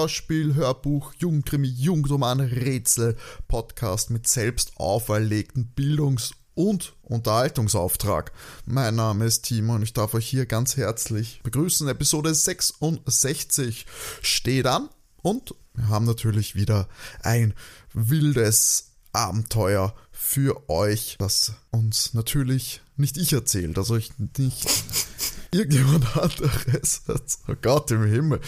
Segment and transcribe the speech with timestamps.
[0.00, 3.18] Hörspiel, Hörbuch, Jugendkrimi, Jugendroman, Rätsel,
[3.48, 8.32] Podcast mit selbst auferlegten Bildungs- und Unterhaltungsauftrag.
[8.64, 11.86] Mein Name ist Timo und ich darf euch hier ganz herzlich begrüßen.
[11.86, 13.84] Episode 66
[14.22, 14.88] steht an
[15.20, 16.88] und wir haben natürlich wieder
[17.22, 17.52] ein
[17.92, 24.66] wildes Abenteuer für euch, das uns natürlich nicht ich erzählt, also ich nicht
[25.50, 27.02] irgendjemand anderes.
[27.48, 28.40] Oh Gott im Himmel.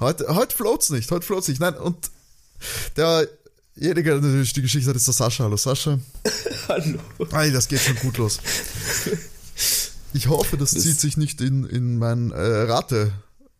[0.00, 1.60] Heute, heute float's nicht, heute float's nicht.
[1.60, 2.10] Nein, und
[2.96, 5.44] derjenige, der natürlich die Geschichte hat, ist der Sascha.
[5.44, 5.98] Hallo Sascha.
[6.68, 6.98] Hallo.
[7.32, 8.38] Ei, das geht schon gut los.
[10.12, 13.12] Ich hoffe, das, Das- zieht sich nicht in, in mein äh, Rate,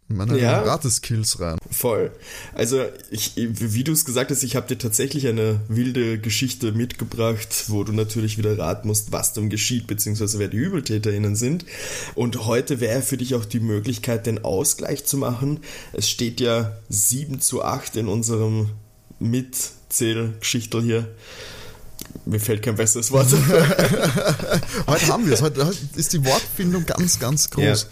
[0.09, 0.62] meine Ja.
[0.62, 1.59] Rateskills rein.
[1.70, 2.11] Voll.
[2.55, 7.64] Also, ich, wie du es gesagt hast, ich habe dir tatsächlich eine wilde Geschichte mitgebracht,
[7.69, 11.67] wo du natürlich wieder raten musst, was dann geschieht, beziehungsweise wer die UbeltäterInnen sind.
[12.14, 15.61] Und heute wäre für dich auch die Möglichkeit, den Ausgleich zu machen.
[15.92, 18.70] Es steht ja 7 zu 8 in unserem
[19.19, 21.09] Mitzählgeschichtel hier.
[22.25, 23.28] Mir fällt kein besseres Wort.
[24.87, 25.41] Heute haben wir es.
[25.41, 27.83] Heute, heute ist die Wortfindung ganz, ganz groß.
[27.83, 27.89] Ja.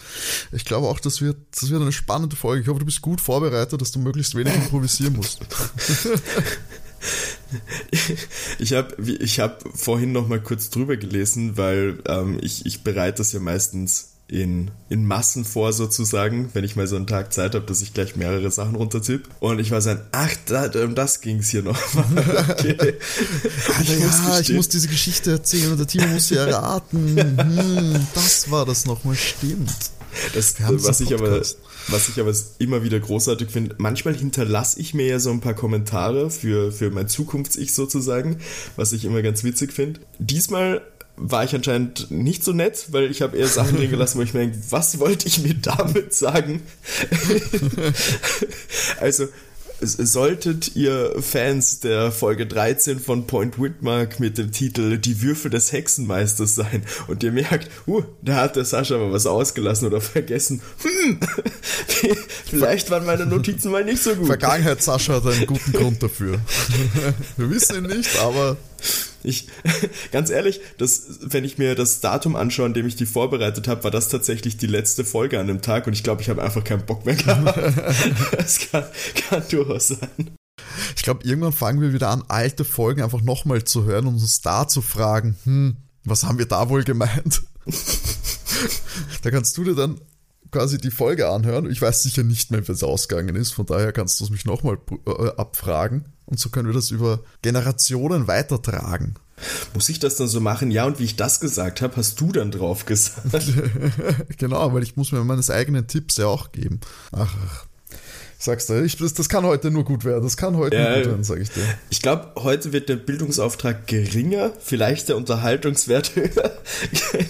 [0.53, 2.63] Ich glaube auch, das wird, das wird eine spannende Folge.
[2.63, 5.41] Ich hoffe, du bist gut vorbereitet, dass du möglichst wenig improvisieren musst.
[8.59, 13.19] Ich habe ich hab vorhin noch mal kurz drüber gelesen, weil ähm, ich, ich bereite
[13.19, 17.55] das ja meistens in, in Massen vor sozusagen, wenn ich mal so einen Tag Zeit
[17.55, 19.29] habe, dass ich gleich mehrere Sachen runtertipp.
[19.39, 21.79] Und ich war so ein, ach, da, um das ging's hier noch.
[22.49, 22.77] okay.
[22.77, 22.97] Alter,
[23.79, 27.17] muss ja, ich gestehen- muss diese Geschichte erzählen und der Timo muss sie erraten.
[27.47, 29.71] Hm, das war das nochmal, stimmt.
[30.35, 31.43] Das, was, ich aber,
[31.89, 35.55] was ich aber immer wieder großartig finde, manchmal hinterlasse ich mir ja so ein paar
[35.55, 38.39] Kommentare für, für mein Zukunfts-Ich sozusagen,
[38.77, 40.01] was ich immer ganz witzig finde.
[40.19, 40.83] Diesmal
[41.17, 44.35] war ich anscheinend nicht so nett, weil ich habe eher Sachen drin gelassen, wo ich
[44.35, 46.63] mir denke, was wollte ich mir damit sagen?
[49.01, 49.29] also,
[49.81, 55.73] solltet ihr Fans der Folge 13 von Point Whitmark mit dem Titel Die Würfel des
[55.73, 60.63] Hexenmeisters sein und ihr merkt, uh, da hat der Sascha aber was ausgelassen oder vergessen,
[60.83, 61.21] hm,
[62.47, 64.27] vielleicht waren meine Notizen mal nicht so gut.
[64.27, 66.41] Vergangenheit Sascha hat einen guten Grund dafür.
[67.37, 68.57] Wir wissen ihn nicht, aber
[69.23, 69.49] Ich,
[70.13, 73.85] ganz ehrlich, das, wenn ich mir das Datum anschaue, an dem ich die vorbereitet habe,
[73.85, 76.65] war das tatsächlich die letzte Folge an dem Tag und ich glaube, ich habe einfach
[76.65, 77.57] keinen Bock mehr gehabt.
[78.37, 78.85] Das kann,
[79.29, 80.37] kann durchaus sein.
[80.95, 84.41] ich glaube, irgendwann fangen wir wieder an, alte Folgen einfach nochmal zu hören und uns
[84.41, 87.43] da zu fragen, hm, was haben wir da wohl gemeint?
[89.23, 90.01] da kannst du dir dann
[90.51, 91.71] quasi die Folge anhören.
[91.71, 94.45] Ich weiß sicher nicht mehr, wie es ausgegangen ist, von daher kannst du es mich
[94.45, 96.16] nochmal äh, abfragen.
[96.27, 99.15] Und so können wir das über Generationen weitertragen.
[99.75, 100.71] Muss ich das dann so machen?
[100.71, 103.53] Ja, und wie ich das gesagt habe, hast du dann drauf gesagt.
[104.39, 106.81] genau, weil ich muss mir meines eigenen Tipps ja auch geben.
[107.13, 107.67] Ach, ach.
[108.39, 110.25] ich sag's dir, ich, das, das kann heute nur gut werden.
[110.25, 111.63] Das kann heute Ja, nur gut werden, sag ich dir.
[111.91, 116.53] Ich glaube, heute wird der Bildungsauftrag geringer, vielleicht der Unterhaltungswert höher.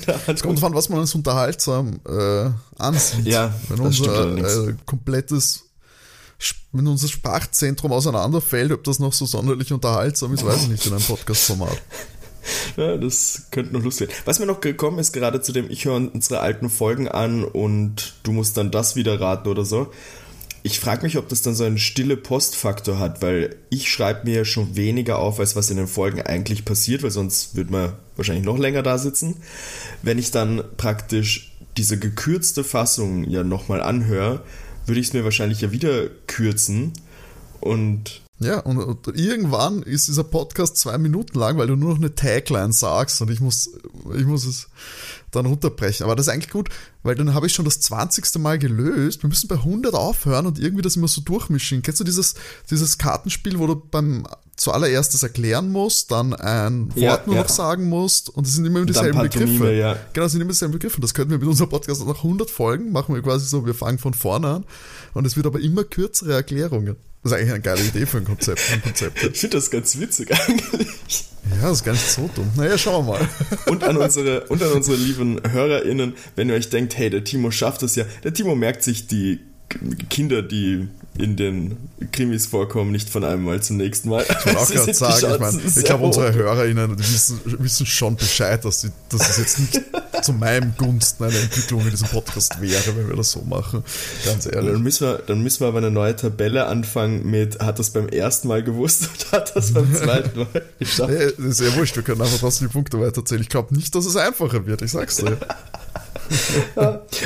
[0.06, 0.40] Ahnung.
[0.40, 3.26] Kommt davon, was man als unterhaltsam äh, ansieht.
[3.26, 4.36] Ja, wenn unser
[4.68, 5.64] äh, komplettes,
[6.72, 10.92] wenn unser Sprachzentrum auseinanderfällt, ob das noch so sonderlich unterhaltsam ist, weiß ich nicht in
[10.92, 11.80] einem Podcast-Format.
[12.76, 14.20] Ja, das könnte noch lustig werden.
[14.24, 18.14] Was mir noch gekommen ist, gerade zu dem, ich höre unsere alten Folgen an und
[18.22, 19.90] du musst dann das wieder raten oder so.
[20.62, 24.44] Ich frage mich, ob das dann so einen stille Postfaktor hat, weil ich schreibe mir
[24.44, 28.44] schon weniger auf, als was in den Folgen eigentlich passiert, weil sonst würde man wahrscheinlich
[28.44, 29.36] noch länger da sitzen.
[30.02, 34.42] Wenn ich dann praktisch diese gekürzte Fassung ja nochmal anhöre,
[34.86, 36.92] würde ich es mir wahrscheinlich ja wieder kürzen.
[37.60, 41.98] Und Ja, und, und irgendwann ist dieser Podcast zwei Minuten lang, weil du nur noch
[41.98, 43.70] eine Tagline sagst und ich muss,
[44.14, 44.68] ich muss es
[45.30, 46.04] dann runterbrechen.
[46.04, 46.68] Aber das ist eigentlich gut,
[47.02, 48.38] weil dann habe ich schon das 20.
[48.38, 49.22] Mal gelöst.
[49.22, 51.82] Wir müssen bei 100 aufhören und irgendwie das immer so durchmischen.
[51.82, 52.34] Kennst du dieses,
[52.70, 54.26] dieses Kartenspiel, wo du beim
[54.56, 57.42] zuallererst das erklären musst, dann ein Wort Ja, nur ja.
[57.42, 59.72] noch sagen musst und es sind immer dieselben Begriffe.
[59.72, 59.96] ja.
[60.12, 60.96] Genau, es sind immer dieselben Begriffe.
[60.96, 63.74] Und das könnten wir mit unserem Podcast nach 100 Folgen machen wir quasi so, wir
[63.74, 64.64] fangen von vorne an
[65.12, 66.96] und es wird aber immer kürzere Erklärungen.
[67.26, 68.60] Das ist eigentlich eine geile Idee für ein Konzept.
[68.72, 69.20] Ein Konzept.
[69.20, 70.86] ich finde das ganz witzig eigentlich.
[71.60, 72.52] Ja, das ist gar nicht so dumm.
[72.56, 73.28] Naja, schauen wir mal.
[73.66, 77.50] Und an unsere, und an unsere lieben HörerInnen, wenn ihr euch denkt, hey, der Timo
[77.50, 78.04] schafft das ja.
[78.22, 79.40] Der Timo merkt sich die
[80.08, 80.86] Kinder, die
[81.18, 81.76] in den
[82.12, 84.24] Krimis vorkommen, nicht von einem Mal zum nächsten Mal.
[84.28, 88.64] Ich wollte auch gerade sagen, ich, mein, ich glaube, unsere HörerInnen wissen, wissen schon Bescheid,
[88.64, 89.82] dass, die, dass es jetzt nicht
[90.22, 93.82] zu meinem Gunsten eine Entwicklung in diesem Podcast wäre, wenn wir das so machen.
[94.24, 94.72] Ganz ehrlich.
[94.72, 98.08] Dann müssen, wir, dann müssen wir aber eine neue Tabelle anfangen mit, hat das beim
[98.08, 101.10] ersten Mal gewusst oder hat das beim zweiten Mal geschafft?
[101.10, 103.42] Nee, das ist ja wurscht, wir können einfach trotzdem die Punkte weiterzählen.
[103.42, 105.38] Ich glaube nicht, dass es einfacher wird, ich sag's dir.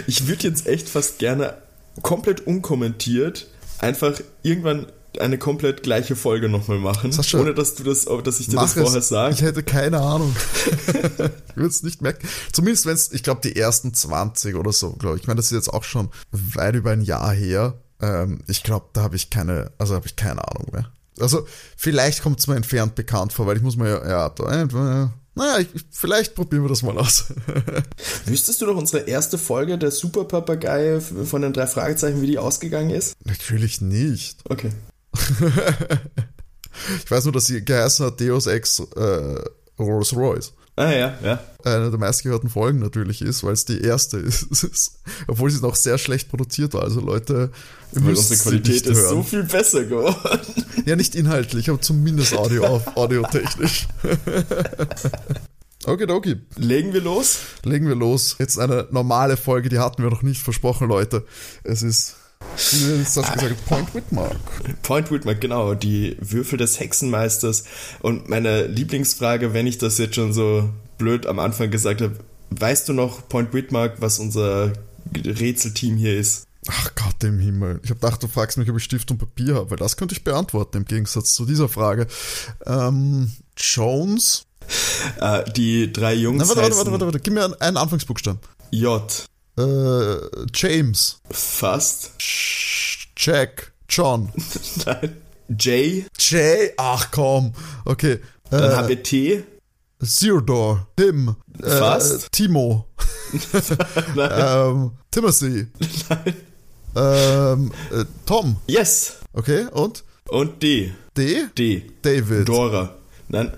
[0.06, 1.54] ich würde jetzt echt fast gerne
[2.02, 3.46] komplett unkommentiert
[3.80, 4.86] einfach irgendwann
[5.18, 8.74] eine komplett gleiche Folge nochmal machen, Sascha, ohne dass du das, dass ich dir das
[8.74, 9.34] vorher sage.
[9.34, 10.34] Ich hätte keine Ahnung.
[10.86, 12.28] ich würde es nicht merken.
[12.52, 15.22] Zumindest wenn es, ich glaube, die ersten 20 oder so, glaube ich.
[15.22, 17.74] Ich meine, das ist jetzt auch schon weit über ein Jahr her.
[18.00, 20.92] Ähm, ich glaube, da habe ich keine, also habe ich keine Ahnung mehr.
[21.18, 25.10] Also vielleicht kommt es mir entfernt bekannt vor, weil ich muss mir ja, ja, da,
[25.40, 27.32] naja, ich, vielleicht probieren wir das mal aus.
[28.26, 32.38] Wüsstest du noch unsere erste Folge der Super Papagei von den drei Fragezeichen, wie die
[32.38, 33.14] ausgegangen ist?
[33.24, 34.40] Natürlich nicht.
[34.44, 34.70] Okay.
[37.02, 39.42] ich weiß nur, dass sie geheißen hat Deus Ex äh,
[39.78, 40.52] Rolls Royce.
[40.80, 41.38] Ah ja, ja.
[41.62, 45.02] Eine der meistgehörten Folgen natürlich ist, weil es die erste ist.
[45.26, 46.84] Obwohl sie noch sehr schlecht produziert war.
[46.84, 47.50] Also Leute,
[47.92, 50.64] ihr weil unsere Qualität ist so viel besser geworden.
[50.86, 53.88] Ja, nicht inhaltlich, aber zumindest Audio auf, audiotechnisch.
[55.86, 56.36] Okay, okay.
[56.56, 57.38] Legen wir los?
[57.64, 58.36] Legen wir los.
[58.38, 61.24] Jetzt eine normale Folge, die hatten wir noch nicht versprochen, Leute.
[61.64, 62.16] Es ist
[62.60, 64.36] Hast du gesagt, Point Whitmark.
[64.82, 65.74] Point Whitmark, genau.
[65.74, 67.64] Die Würfel des Hexenmeisters.
[68.00, 72.16] Und meine Lieblingsfrage, wenn ich das jetzt schon so blöd am Anfang gesagt habe,
[72.50, 74.72] weißt du noch, Point Whitmark, was unser
[75.14, 76.46] Rätselteam hier ist?
[76.68, 77.80] Ach Gott im Himmel.
[77.82, 80.14] Ich habe gedacht, du fragst mich, ob ich Stift und Papier habe, weil das könnte
[80.14, 82.06] ich beantworten im Gegensatz zu dieser Frage.
[82.66, 84.46] Ähm, Jones?
[85.20, 86.42] Äh, die drei Jungs.
[86.42, 88.40] Na, warte, warte, warte, warte, warte, gib mir einen Anfangsbuchstaben.
[88.70, 89.26] J.
[89.60, 91.20] Äh, James.
[91.30, 92.12] Fast.
[93.16, 93.72] Jack.
[93.88, 94.32] John.
[94.86, 95.16] Nein.
[95.48, 96.04] J.
[96.18, 96.72] J.
[96.76, 97.52] Ach komm.
[97.84, 98.20] Okay.
[98.50, 99.44] Dann äh, haben wir T.
[100.00, 100.86] Theodore.
[100.96, 101.36] Tim.
[101.62, 102.26] Äh, Fast.
[102.26, 102.86] Äh, Timo.
[104.14, 104.30] Nein.
[104.34, 105.66] ähm, Timothy.
[106.08, 106.34] Nein.
[106.96, 108.56] Ähm, äh, Tom.
[108.66, 109.18] Yes.
[109.32, 110.04] Okay, und?
[110.28, 110.92] Und D.
[111.16, 111.46] D?
[111.56, 111.90] D.
[112.02, 112.48] David.
[112.48, 112.96] Dora.
[113.28, 113.52] Nein.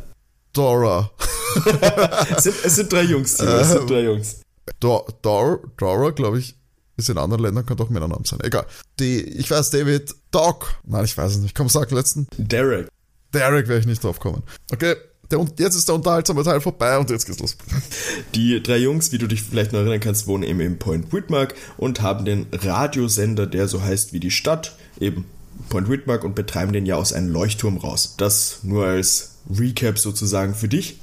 [0.53, 1.11] Dora.
[2.37, 3.51] es, sind, es sind drei Jungs, Timo.
[3.51, 4.41] Es sind drei Jungs.
[4.81, 6.57] Dor, Dor, Dora, glaube ich,
[6.97, 8.41] ist in anderen Ländern, könnte auch Männernamen sein.
[8.43, 8.67] Egal.
[8.99, 10.81] Die, ich weiß, David, Doc.
[10.85, 11.55] Nein, ich weiß es nicht.
[11.55, 12.27] Komm, sag letzten.
[12.37, 12.89] Derek.
[13.33, 14.43] Derek wäre ich nicht drauf kommen.
[14.73, 14.95] Okay,
[15.31, 17.57] der, jetzt ist der unterhaltsame Teil vorbei und jetzt geht's los.
[18.35, 21.55] Die drei Jungs, wie du dich vielleicht noch erinnern kannst, wohnen eben in Point Whitmark
[21.79, 25.25] und haben den Radiosender, der so heißt wie die Stadt, eben
[25.71, 28.15] Point Whitmark und betreiben den ja aus einem Leuchtturm raus.
[28.19, 31.01] Das nur als Recap sozusagen für dich.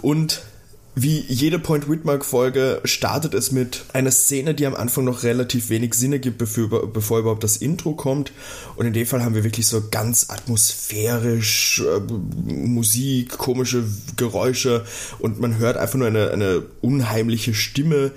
[0.00, 0.42] Und
[0.98, 5.92] wie jede Point Whitmark-Folge startet es mit einer Szene, die am Anfang noch relativ wenig
[5.92, 8.32] Sinn ergibt, bevor, überhaupt das Intro kommt.
[8.76, 12.00] Und in dem Fall haben wir wirklich so ganz atmosphärisch äh,
[12.50, 13.84] Musik, komische
[14.16, 14.86] Geräusche
[15.18, 18.12] und man hört einfach nur eine, eine unheimliche Stimme,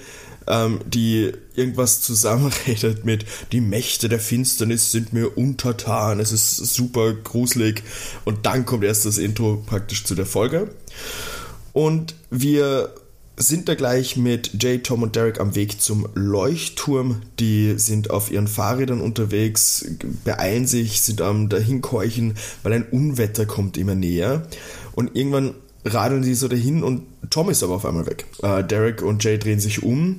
[0.47, 6.21] ähm, die irgendwas zusammenredet mit die Mächte der Finsternis sind mir untertan.
[6.21, 7.83] Es ist super gruselig
[8.23, 10.69] und dann kommt erst das Intro praktisch zu der Folge.
[11.74, 12.94] Und wir
[13.39, 17.22] sind da gleich mit Jay, Tom und Derek am Weg zum Leuchtturm.
[17.39, 19.86] Die sind auf ihren Fahrrädern unterwegs,
[20.25, 24.46] beeilen sich, sind am dahinkeuchen, weil ein Unwetter kommt immer näher.
[24.93, 25.55] Und irgendwann
[25.86, 28.25] radeln sie so dahin und Tom ist aber auf einmal weg.
[28.41, 30.17] Äh, Derek und Jay drehen sich um.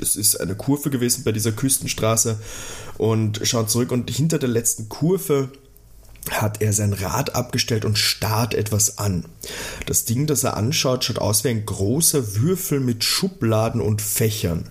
[0.00, 2.38] Es ist eine Kurve gewesen bei dieser Küstenstraße
[2.98, 5.50] und schauen zurück und hinter der letzten Kurve
[6.30, 9.24] hat er sein Rad abgestellt und starrt etwas an.
[9.86, 14.68] Das Ding, das er anschaut, schaut aus wie ein großer Würfel mit Schubladen und Fächern.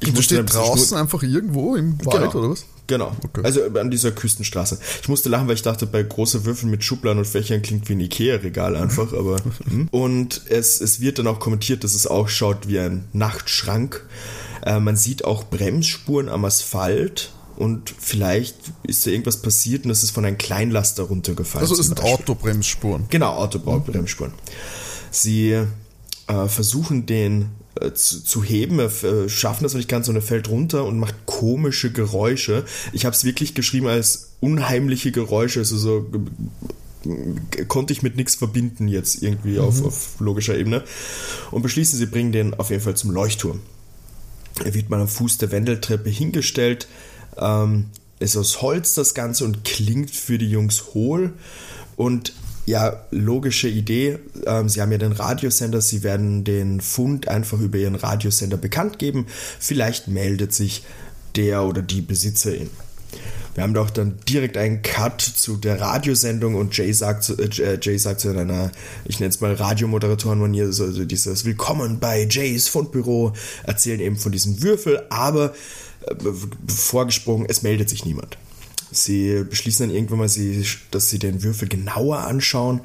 [0.00, 2.38] Ich und steht draußen einfach irgendwo im Wald genau.
[2.38, 2.64] oder was?
[2.86, 3.12] Genau.
[3.22, 3.42] Okay.
[3.44, 4.78] Also an dieser Küstenstraße.
[5.02, 7.94] Ich musste lachen, weil ich dachte, bei großer Würfel mit Schubladen und Fächern klingt wie
[7.94, 9.36] ein Ikea-Regal einfach, aber.
[9.68, 9.88] Hm.
[9.90, 14.06] und es, es wird dann auch kommentiert, dass es auch schaut wie ein Nachtschrank.
[14.64, 20.04] Äh, man sieht auch Bremsspuren am Asphalt und vielleicht ist da irgendwas passiert und es
[20.04, 21.68] ist von einem Kleinlaster runtergefallen.
[21.68, 23.06] Also es sind Autobremsspuren.
[23.10, 24.32] Genau, Autobremsspuren.
[25.10, 27.46] Sie äh, versuchen den
[27.80, 31.26] äh, zu, zu, heben, äh, schaffen das nicht ganz und er fällt runter und macht
[31.26, 32.64] komische Geräusche.
[32.92, 36.06] Ich habe es wirklich geschrieben als unheimliche Geräusche, also so
[37.66, 39.60] konnte ich mit nichts verbinden jetzt irgendwie mhm.
[39.60, 40.84] auf, auf logischer Ebene
[41.50, 43.58] und beschließen, sie bringen den auf jeden Fall zum Leuchtturm.
[44.64, 46.86] Er wird mal am Fuß der Wendeltreppe hingestellt,
[47.40, 47.86] ähm,
[48.20, 51.32] ist aus Holz das Ganze und klingt für die Jungs hohl.
[51.96, 52.32] Und
[52.66, 54.18] ja, logische Idee.
[54.44, 58.98] Ähm, sie haben ja den Radiosender, sie werden den Fund einfach über ihren Radiosender bekannt
[58.98, 59.26] geben.
[59.58, 60.84] Vielleicht meldet sich
[61.34, 62.68] der oder die Besitzerin.
[63.54, 67.78] Wir haben doch dann direkt einen Cut zu der Radiosendung und Jay sagt, zu- äh,
[67.80, 68.70] Jay sagt zu einer,
[69.04, 73.32] ich nenne es mal Radiomoderatorenmanier, so, so dieses Willkommen bei Jays Fundbüro,
[73.64, 75.50] erzählen eben von diesem Würfel, aber äh,
[76.66, 78.38] vorgesprungen, es meldet sich niemand.
[78.90, 80.28] Sie beschließen dann irgendwann mal,
[80.90, 82.80] dass sie den Würfel genauer anschauen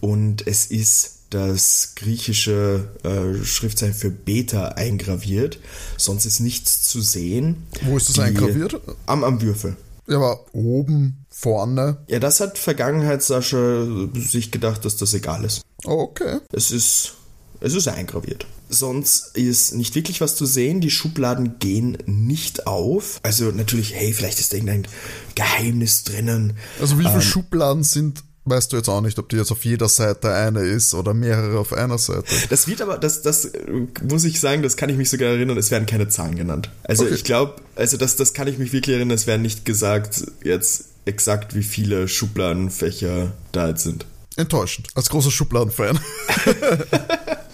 [0.00, 5.58] und es ist das griechische äh, Schriftzeichen für Beta eingraviert.
[5.96, 7.66] Sonst ist nichts zu sehen.
[7.82, 8.80] Wo ist das Die- eingraviert?
[9.06, 9.76] Am, am Würfel.
[10.08, 11.96] Ja, aber oben, vorne.
[12.06, 15.62] Ja, das hat Vergangenheitssascha sich gedacht, dass das egal ist.
[15.84, 16.38] Oh, okay.
[16.52, 17.14] Es ist,
[17.60, 18.46] es ist eingraviert.
[18.68, 20.80] Sonst ist nicht wirklich was zu sehen.
[20.80, 23.20] Die Schubladen gehen nicht auf.
[23.22, 24.86] Also natürlich, hey, vielleicht ist da irgendein
[25.34, 26.54] Geheimnis drinnen.
[26.80, 27.10] Also wie Ähm.
[27.10, 30.60] viele Schubladen sind, weißt du jetzt auch nicht, ob die jetzt auf jeder Seite eine
[30.60, 32.24] ist oder mehrere auf einer Seite.
[32.50, 35.56] Das wird aber, das, das äh, muss ich sagen, das kann ich mich sogar erinnern,
[35.58, 36.70] es werden keine Zahlen genannt.
[36.84, 37.14] Also Okay.
[37.14, 40.86] ich glaube, also das, das kann ich mich wirklich erinnern, es werden nicht gesagt, jetzt
[41.04, 44.06] exakt wie viele Schubladenfächer da jetzt sind.
[44.36, 44.88] Enttäuschend.
[44.94, 45.98] Als großer Schubladenfan.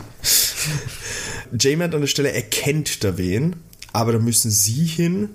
[1.53, 3.57] J-Man an der Stelle erkennt da wen,
[3.93, 5.31] aber da müssen sie hin.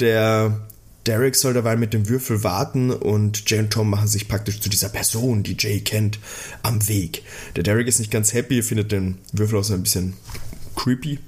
[0.00, 0.66] Der
[1.06, 4.70] Derek soll dabei mit dem Würfel warten und Jay und Tom machen sich praktisch zu
[4.70, 6.18] dieser Person, die Jay kennt,
[6.62, 7.22] am Weg.
[7.56, 10.14] Der Derek ist nicht ganz happy, findet den Würfel auch so ein bisschen
[10.76, 11.18] creepy.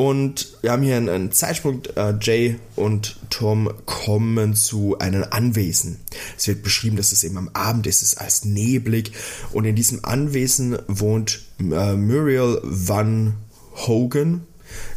[0.00, 1.82] Und wir haben hier einen, einen Zeitsprung.
[1.94, 5.98] Äh, Jay und Tom kommen zu einem Anwesen.
[6.38, 9.12] Es wird beschrieben, dass es eben am Abend ist, es ist alles neblig.
[9.52, 13.34] Und in diesem Anwesen wohnt äh, Muriel Van
[13.74, 14.46] Hogan,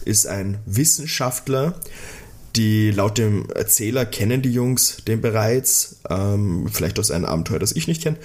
[0.05, 1.77] ist ein Wissenschaftler.
[2.55, 7.74] Die laut dem Erzähler kennen die Jungs den bereits, ähm, vielleicht aus einem Abenteuer, das
[7.74, 8.15] ich nicht kenne.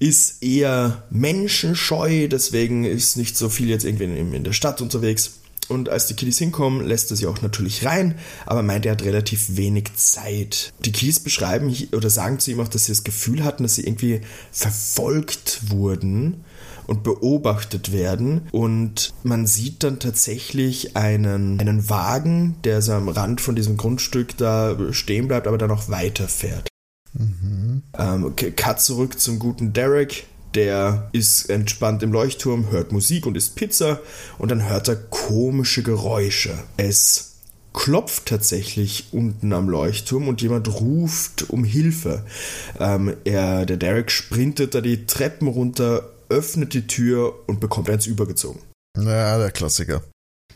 [0.00, 5.38] Ist eher menschenscheu, deswegen ist nicht so viel jetzt irgendwie in, in der Stadt unterwegs.
[5.68, 8.16] Und als die Kiddies hinkommen, lässt er sie auch natürlich rein,
[8.46, 10.72] aber meint, er hat relativ wenig Zeit.
[10.84, 13.86] Die Kiddies beschreiben oder sagen zu ihm auch, dass sie das Gefühl hatten, dass sie
[13.86, 14.20] irgendwie
[14.52, 16.44] verfolgt wurden
[16.86, 18.42] und beobachtet werden.
[18.52, 24.36] Und man sieht dann tatsächlich einen, einen Wagen, der so am Rand von diesem Grundstück
[24.36, 26.68] da stehen bleibt, aber dann auch weiterfährt.
[27.16, 30.26] Ähm, okay, Cut zurück zum guten Derek.
[30.54, 34.00] Der ist entspannt im Leuchtturm, hört Musik und isst Pizza
[34.38, 36.56] und dann hört er komische Geräusche.
[36.76, 37.34] Es
[37.72, 42.24] klopft tatsächlich unten am Leuchtturm und jemand ruft um Hilfe.
[42.78, 48.06] Ähm, er, der Derek sprintet da die Treppen runter, öffnet die Tür und bekommt eins
[48.06, 48.60] übergezogen.
[48.96, 50.02] Ja, der Klassiker.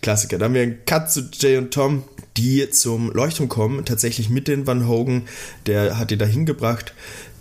[0.00, 0.38] Klassiker.
[0.38, 2.04] Dann haben wir einen Cut zu Jay und Tom,
[2.36, 5.26] die zum Leuchtturm kommen, tatsächlich mit den Van Hogan,
[5.66, 6.94] der hat die da hingebracht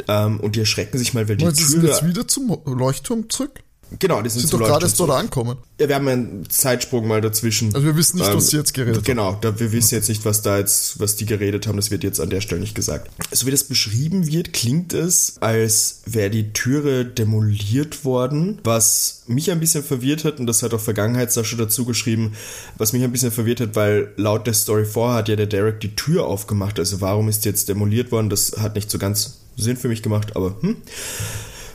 [0.08, 1.90] ähm, und die erschrecken sich mal, weil die sie sind Tür...
[1.90, 3.64] jetzt wieder zum Leuchtturm zurück?
[4.00, 5.58] genau, die sind, Sind doch gerade erst dort angekommen.
[5.80, 7.74] ja, wir haben einen Zeitsprung mal dazwischen.
[7.74, 9.04] Also wir wissen nicht, Ähm, was sie jetzt geredet haben.
[9.04, 12.04] Genau, da, wir wissen jetzt nicht, was da jetzt, was die geredet haben, das wird
[12.04, 13.10] jetzt an der Stelle nicht gesagt.
[13.32, 19.52] So wie das beschrieben wird, klingt es, als wäre die Türe demoliert worden, was mich
[19.52, 22.34] ein bisschen verwirrt hat, und das hat auch Vergangenheitssascha dazu geschrieben,
[22.78, 25.80] was mich ein bisschen verwirrt hat, weil laut der Story vorher hat ja der Derek
[25.80, 29.38] die Tür aufgemacht, also warum ist die jetzt demoliert worden, das hat nicht so ganz
[29.58, 30.78] Sinn für mich gemacht, aber hm.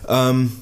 [0.09, 0.53] Ähm,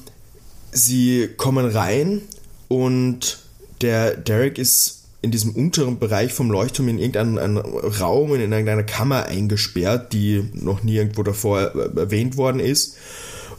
[0.71, 2.21] sie kommen rein
[2.67, 3.39] und
[3.81, 8.83] der Derek ist in diesem unteren Bereich vom Leuchtturm in irgendeinen einen Raum, in irgendeiner
[8.83, 12.97] Kammer eingesperrt, die noch nie irgendwo davor äh, erwähnt worden ist.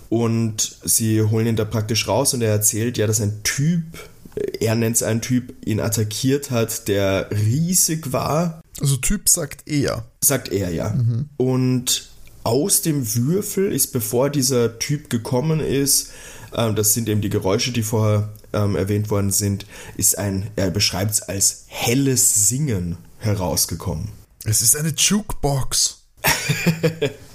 [0.08, 3.82] Und sie holen ihn da praktisch raus und er erzählt ja, dass ein Typ,
[4.60, 10.04] er nennt es einen Typ, ihn attackiert hat, der riesig war, Also Typ sagt er.
[10.20, 10.94] sagt er ja.
[11.36, 12.11] Und
[12.44, 16.10] aus dem Würfel ist, bevor dieser Typ gekommen ist,
[16.54, 20.70] ähm, das sind eben die Geräusche, die vorher ähm, erwähnt worden sind, ist ein, er
[20.70, 24.08] beschreibt es als helles Singen herausgekommen.
[24.44, 26.02] Es ist eine Jukebox.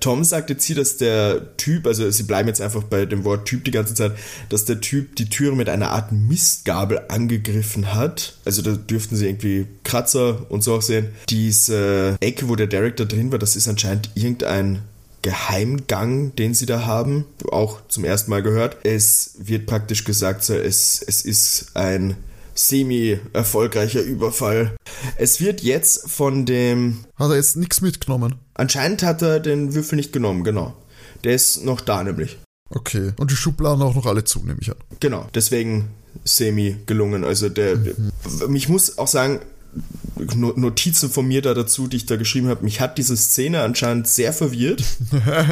[0.00, 3.46] Tom sagt jetzt hier, dass der Typ, also sie bleiben jetzt einfach bei dem Wort
[3.46, 4.12] Typ die ganze Zeit,
[4.48, 8.34] dass der Typ die Türe mit einer Art Mistgabel angegriffen hat.
[8.44, 11.08] Also da dürften sie irgendwie Kratzer und so auch sehen.
[11.28, 14.82] Diese Ecke, wo der da drin war, das ist anscheinend irgendein
[15.22, 18.76] Geheimgang, den sie da haben, auch zum ersten Mal gehört.
[18.84, 22.16] Es wird praktisch gesagt, so, es, es ist ein
[22.54, 24.76] semi-erfolgreicher Überfall.
[25.16, 28.36] Es wird jetzt von dem Hat er jetzt nichts mitgenommen?
[28.58, 30.74] Anscheinend hat er den Würfel nicht genommen, genau.
[31.24, 32.36] Der ist noch da nämlich.
[32.70, 33.12] Okay.
[33.18, 34.76] Und die Schubladen auch noch alle zu, nehme ich an.
[35.00, 35.88] Genau, deswegen
[36.24, 37.24] semi gelungen.
[37.24, 37.78] Also der,
[38.52, 39.40] ich muss auch sagen,
[40.34, 43.62] No- Notizen von mir da dazu, die ich da geschrieben habe, mich hat diese Szene
[43.62, 44.82] anscheinend sehr verwirrt,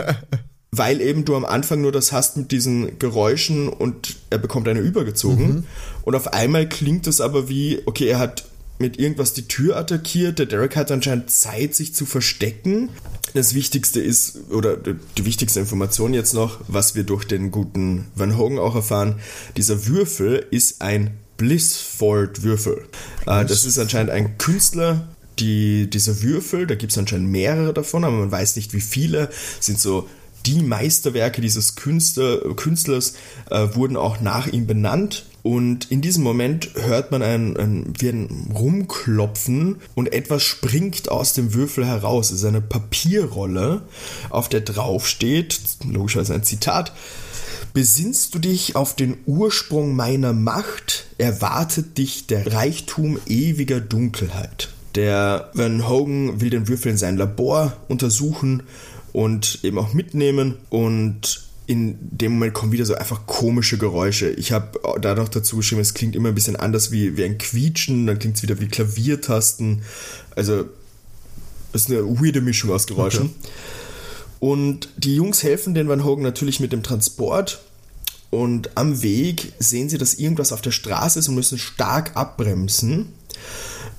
[0.72, 4.80] weil eben du am Anfang nur das hast mit diesen Geräuschen und er bekommt eine
[4.80, 5.64] übergezogen
[6.02, 8.44] und auf einmal klingt es aber wie, okay, er hat
[8.78, 10.38] mit irgendwas die Tür attackiert.
[10.38, 12.90] Der Derek hat anscheinend Zeit, sich zu verstecken.
[13.34, 18.36] Das Wichtigste ist, oder die wichtigste Information jetzt noch, was wir durch den guten Van
[18.36, 19.16] Hogan auch erfahren,
[19.56, 22.84] dieser Würfel ist ein Blissfold-Würfel.
[23.26, 25.06] Äh, das ist anscheinend ein Künstler,
[25.38, 29.28] die, dieser Würfel, da gibt es anscheinend mehrere davon, aber man weiß nicht wie viele,
[29.60, 30.08] sind so
[30.46, 33.14] die Meisterwerke dieses Künstler, Künstlers
[33.50, 35.26] äh, wurden auch nach ihm benannt.
[35.46, 41.34] Und in diesem Moment hört man ein, ein, wie ein Rumklopfen und etwas springt aus
[41.34, 42.32] dem Würfel heraus.
[42.32, 43.82] Es ist eine Papierrolle,
[44.28, 46.92] auf der drauf steht, logischerweise ein Zitat,
[47.74, 54.70] Besinnst du dich auf den Ursprung meiner Macht, erwartet dich der Reichtum ewiger Dunkelheit.
[54.96, 58.64] Der Van Hogan will den Würfel in sein Labor untersuchen
[59.12, 64.30] und eben auch mitnehmen und in dem Moment kommen wieder so einfach komische Geräusche.
[64.30, 67.38] Ich habe da noch dazu geschrieben, es klingt immer ein bisschen anders wie, wie ein
[67.38, 69.82] Quietschen, dann klingt es wieder wie Klaviertasten.
[70.36, 70.66] Also,
[71.72, 73.34] das ist eine weirde Mischung aus Geräuschen.
[73.42, 73.50] Okay.
[74.38, 77.62] Und die Jungs helfen den Van Hogan natürlich mit dem Transport.
[78.30, 83.12] Und am Weg sehen sie, dass irgendwas auf der Straße ist und müssen stark abbremsen.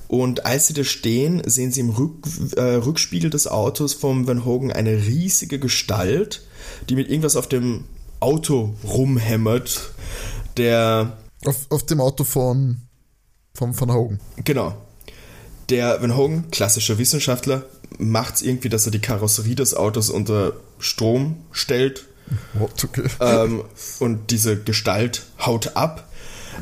[0.06, 4.44] Und als sie da stehen, sehen sie im Rück, äh, Rückspiegel des Autos vom Van
[4.46, 6.42] Hogan eine riesige Gestalt,
[6.88, 7.84] die mit irgendwas auf dem
[8.20, 9.92] Auto rumhämmert.
[10.56, 11.18] Der.
[11.44, 12.78] Auf, auf dem Auto von,
[13.54, 14.20] von Van Hogan.
[14.44, 14.74] Genau.
[15.68, 17.64] Der Van Hogan, klassischer Wissenschaftler,
[17.98, 22.06] macht es irgendwie, dass er die Karosserie des Autos unter Strom stellt.
[22.54, 22.84] What?
[22.84, 23.04] Okay.
[23.20, 23.64] Ähm,
[24.00, 26.08] und diese Gestalt haut ab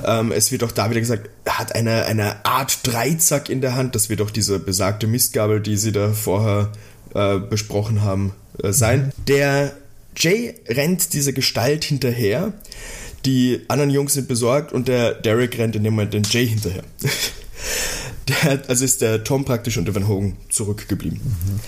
[0.05, 3.75] ähm, es wird auch da wieder gesagt, er hat eine, eine Art Dreizack in der
[3.75, 3.95] Hand.
[3.95, 6.71] Das wird auch diese besagte Mistgabel, die sie da vorher
[7.15, 9.13] äh, besprochen haben, äh, sein.
[9.29, 9.73] Der
[10.17, 12.53] Jay rennt diese Gestalt hinterher.
[13.25, 16.85] Die anderen Jungs sind besorgt und der Derek rennt in dem Moment den Jay hinterher.
[18.29, 21.21] der, also ist der Tom praktisch und der Van Hogan zurückgeblieben.
[21.23, 21.61] Mhm.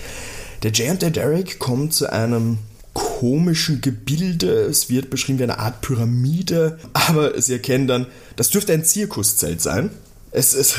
[0.63, 2.57] Der Jay und der Derek kommen zu einem
[2.93, 4.61] komischen Gebilde.
[4.63, 9.61] Es wird beschrieben wie eine Art Pyramide, aber Sie erkennen dann, das dürfte ein Zirkuszelt
[9.61, 9.91] sein.
[10.31, 10.75] Es ist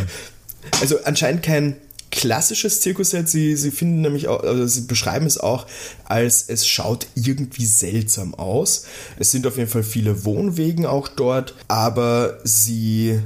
[0.80, 1.76] also anscheinend kein
[2.14, 3.28] klassisches Zirkuszelt.
[3.28, 5.66] Sie, sie finden nämlich auch, also sie beschreiben es auch
[6.04, 8.86] als es schaut irgendwie seltsam aus.
[9.18, 13.18] Es sind auf jeden Fall viele Wohnwegen auch dort, aber sie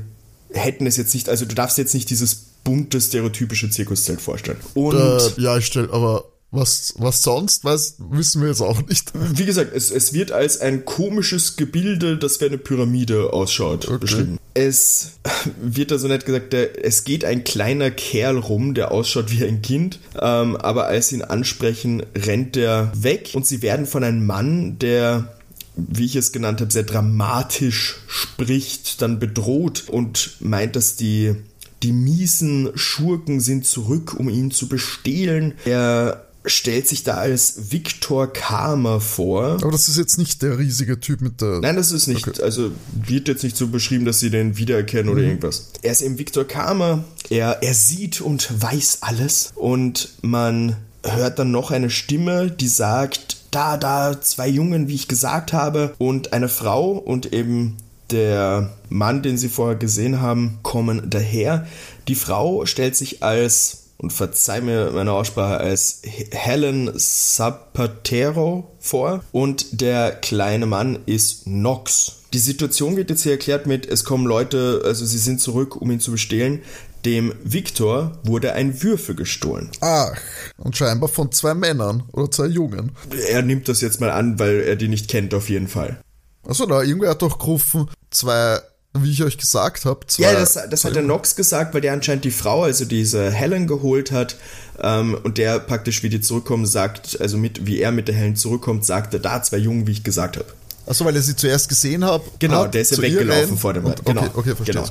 [0.53, 4.59] hätten es jetzt nicht, also du darfst jetzt nicht dieses bunte, stereotypische Zirkuszelt vorstellen.
[4.74, 9.12] Und äh, ja, ich stelle aber was, was sonst, was wissen wir jetzt auch nicht.
[9.14, 13.98] Wie gesagt, es, es wird als ein komisches Gebilde, das wie eine Pyramide ausschaut, okay.
[13.98, 14.38] beschrieben.
[14.54, 15.12] Es
[15.61, 19.44] wird da so nett gesagt, der, es geht ein kleiner Kerl rum, der ausschaut wie
[19.44, 24.02] ein Kind, ähm, aber als sie ihn ansprechen, rennt er weg und sie werden von
[24.02, 25.34] einem Mann, der
[25.80, 31.37] wie ich es genannt habe, sehr dramatisch spricht, dann bedroht und meint, dass die
[31.84, 35.54] die miesen Schurken sind zurück, um ihn zu bestehlen.
[35.64, 39.59] Er stellt sich da als Viktor Karma vor.
[39.62, 41.61] Aber das ist jetzt nicht der riesige Typ mit der.
[41.61, 42.27] Nein, das ist nicht.
[42.27, 42.42] Okay.
[42.42, 45.12] Also wird jetzt nicht so beschrieben, dass sie den wiedererkennen mhm.
[45.12, 45.70] oder irgendwas.
[45.83, 47.05] Er ist eben Viktor Karma.
[47.31, 49.53] Er, er sieht und weiß alles.
[49.55, 55.09] Und man hört dann noch eine Stimme, die sagt, da, da, zwei Jungen, wie ich
[55.09, 57.77] gesagt habe, und eine Frau und eben
[58.11, 61.66] der Mann, den sie vorher gesehen haben, kommen daher.
[62.09, 69.80] Die Frau stellt sich als und verzeih mir meine Aussprache als Helen Zapatero vor und
[69.80, 72.22] der kleine Mann ist Nox.
[72.32, 75.90] Die Situation wird jetzt hier erklärt mit, es kommen Leute, also sie sind zurück, um
[75.90, 76.62] ihn zu bestehlen.
[77.04, 79.70] Dem Victor wurde ein Würfel gestohlen.
[79.80, 80.16] Ach,
[80.58, 82.92] und scheinbar von zwei Männern oder zwei Jungen.
[83.28, 86.00] Er nimmt das jetzt mal an, weil er die nicht kennt, auf jeden Fall.
[86.46, 88.58] Achso, na, irgendwer hat doch gerufen, zwei
[89.02, 90.00] wie ich euch gesagt habe.
[90.18, 93.66] Ja, das, das hat der Nox gesagt, weil der anscheinend die Frau, also diese Helen
[93.66, 94.37] geholt hat
[94.80, 98.37] ähm, und der praktisch, wie die zurückkommen, sagt, also mit, wie er mit der Helen
[98.37, 100.46] zurückkommt, sagt er, da zwei Jungen, wie ich gesagt habe.
[100.88, 102.22] Achso, weil er sie zuerst gesehen hat.
[102.38, 103.84] Genau, der ist ja weggelaufen vor dem.
[103.84, 104.82] Und, genau, okay, okay, verstehe.
[104.82, 104.88] Genau.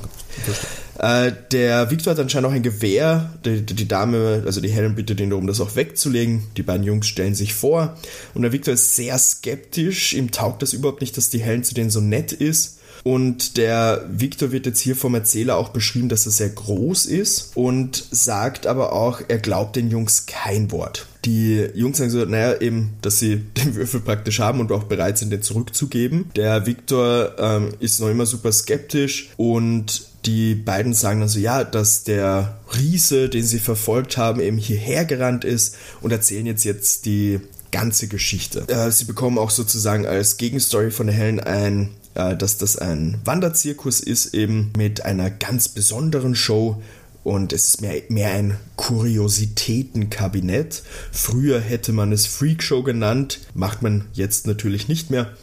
[1.00, 3.32] Äh, der Victor hat anscheinend auch ein Gewehr.
[3.46, 6.44] Die, die, Dame, also die Helen bittet ihn darum, das auch wegzulegen.
[6.56, 7.98] Die beiden Jungs stellen sich vor.
[8.36, 10.14] Und der Victor ist sehr skeptisch.
[10.14, 12.78] Ihm taugt das überhaupt nicht, dass die Helen zu denen so nett ist.
[13.08, 17.56] Und der Victor wird jetzt hier vom Erzähler auch beschrieben, dass er sehr groß ist
[17.56, 21.08] und sagt aber auch, er glaubt den Jungs kein Wort.
[21.24, 25.18] Die Jungs sagen so, naja, eben, dass sie den Würfel praktisch haben und auch bereit
[25.18, 26.32] sind, den zurückzugeben.
[26.36, 31.64] Der Victor ähm, ist noch immer super skeptisch und die beiden sagen dann so, ja,
[31.64, 37.06] dass der Riese, den sie verfolgt haben, eben hierher gerannt ist und erzählen jetzt jetzt
[37.06, 37.40] die
[37.72, 38.66] ganze Geschichte.
[38.68, 44.34] Äh, sie bekommen auch sozusagen als Gegenstory von Helen ein dass das ein Wanderzirkus ist,
[44.34, 46.82] eben mit einer ganz besonderen Show.
[47.24, 50.84] Und es ist mehr, mehr ein Kuriositätenkabinett.
[51.12, 55.34] Früher hätte man es Freakshow genannt, macht man jetzt natürlich nicht mehr.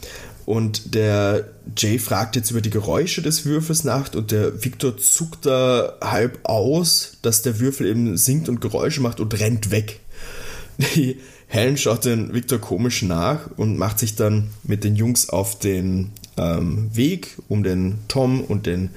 [0.46, 5.46] Und der Jay fragt jetzt über die Geräusche des Würfels nach und der Victor zuckt
[5.46, 10.00] da halb aus, dass der Würfel eben singt und Geräusche macht und rennt weg.
[10.78, 15.58] Die Helen schaut den Victor komisch nach und macht sich dann mit den Jungs auf
[15.58, 18.90] den ähm, Weg, um den Tom und den,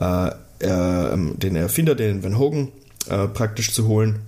[0.00, 0.28] äh,
[0.60, 2.68] äh, den Erfinder, den Van Hogan,
[3.08, 4.20] äh, praktisch zu holen.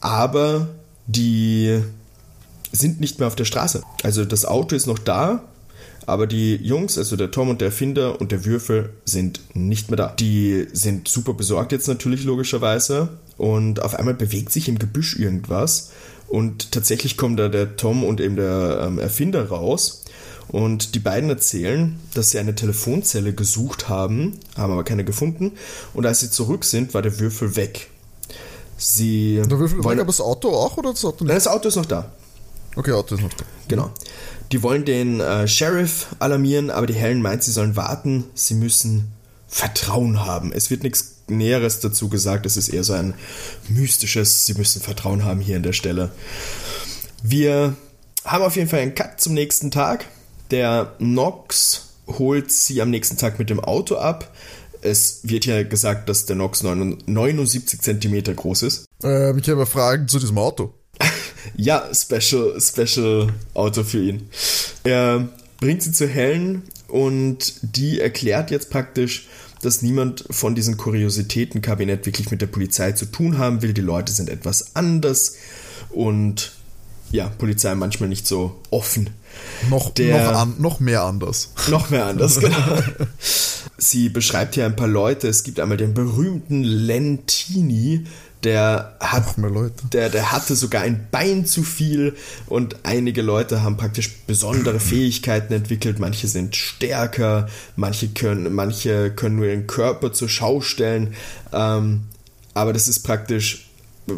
[0.00, 0.68] Aber
[1.06, 1.80] die
[2.72, 3.82] sind nicht mehr auf der Straße.
[4.02, 5.42] Also das Auto ist noch da,
[6.04, 9.96] aber die Jungs, also der Tom und der Erfinder und der Würfel, sind nicht mehr
[9.96, 10.14] da.
[10.18, 15.90] Die sind super besorgt jetzt natürlich logischerweise und auf einmal bewegt sich im Gebüsch irgendwas
[16.28, 20.04] und tatsächlich kommen da der Tom und eben der ähm, Erfinder raus
[20.48, 25.52] und die beiden erzählen, dass sie eine Telefonzelle gesucht haben, haben aber keine gefunden
[25.94, 27.90] und als sie zurück sind, war der Würfel weg.
[28.78, 31.46] Sie Der Würfel wollen, weg, aber das Auto auch oder das Auto Nein, nicht?
[31.46, 32.10] das Auto ist noch da.
[32.76, 33.44] Okay, Auto ist noch da.
[33.68, 33.90] Genau.
[34.52, 38.24] Die wollen den äh, Sheriff alarmieren, aber die Helen meint, sie sollen warten.
[38.34, 39.12] Sie müssen
[39.48, 40.52] Vertrauen haben.
[40.52, 42.46] Es wird nichts Näheres dazu gesagt.
[42.46, 43.14] Es ist eher so ein
[43.68, 46.10] mystisches, sie müssen Vertrauen haben hier an der Stelle.
[47.22, 47.74] Wir
[48.24, 50.06] haben auf jeden Fall einen Cut zum nächsten Tag.
[50.50, 54.32] Der Nox holt sie am nächsten Tag mit dem Auto ab.
[54.82, 58.86] Es wird ja gesagt, dass der Nox 79 Zentimeter groß ist.
[59.02, 60.72] Ähm, ich habe Fragen zu diesem Auto.
[61.54, 64.28] Ja, Special, Special Auto für ihn.
[64.82, 65.28] Er
[65.58, 69.28] bringt sie zu Helen und die erklärt jetzt praktisch,
[69.62, 73.72] dass niemand von diesem Kuriositätenkabinett wirklich mit der Polizei zu tun haben will.
[73.72, 75.36] Die Leute sind etwas anders
[75.90, 76.52] und
[77.10, 79.10] ja, Polizei manchmal nicht so offen.
[79.70, 81.50] Noch, Der- noch, an, noch mehr anders.
[81.68, 82.78] Noch mehr anders, genau.
[83.78, 85.28] Sie beschreibt hier ein paar Leute.
[85.28, 88.06] Es gibt einmal den berühmten Lentini,
[88.44, 89.86] der hat Noch mehr Leute.
[89.92, 92.14] der, der hatte sogar ein Bein zu viel
[92.46, 95.98] und einige Leute haben praktisch besondere Fähigkeiten entwickelt.
[95.98, 101.14] Manche sind stärker, manche können, manche können nur ihren Körper zur Schau stellen.
[101.52, 102.02] Ähm,
[102.54, 103.65] aber das ist praktisch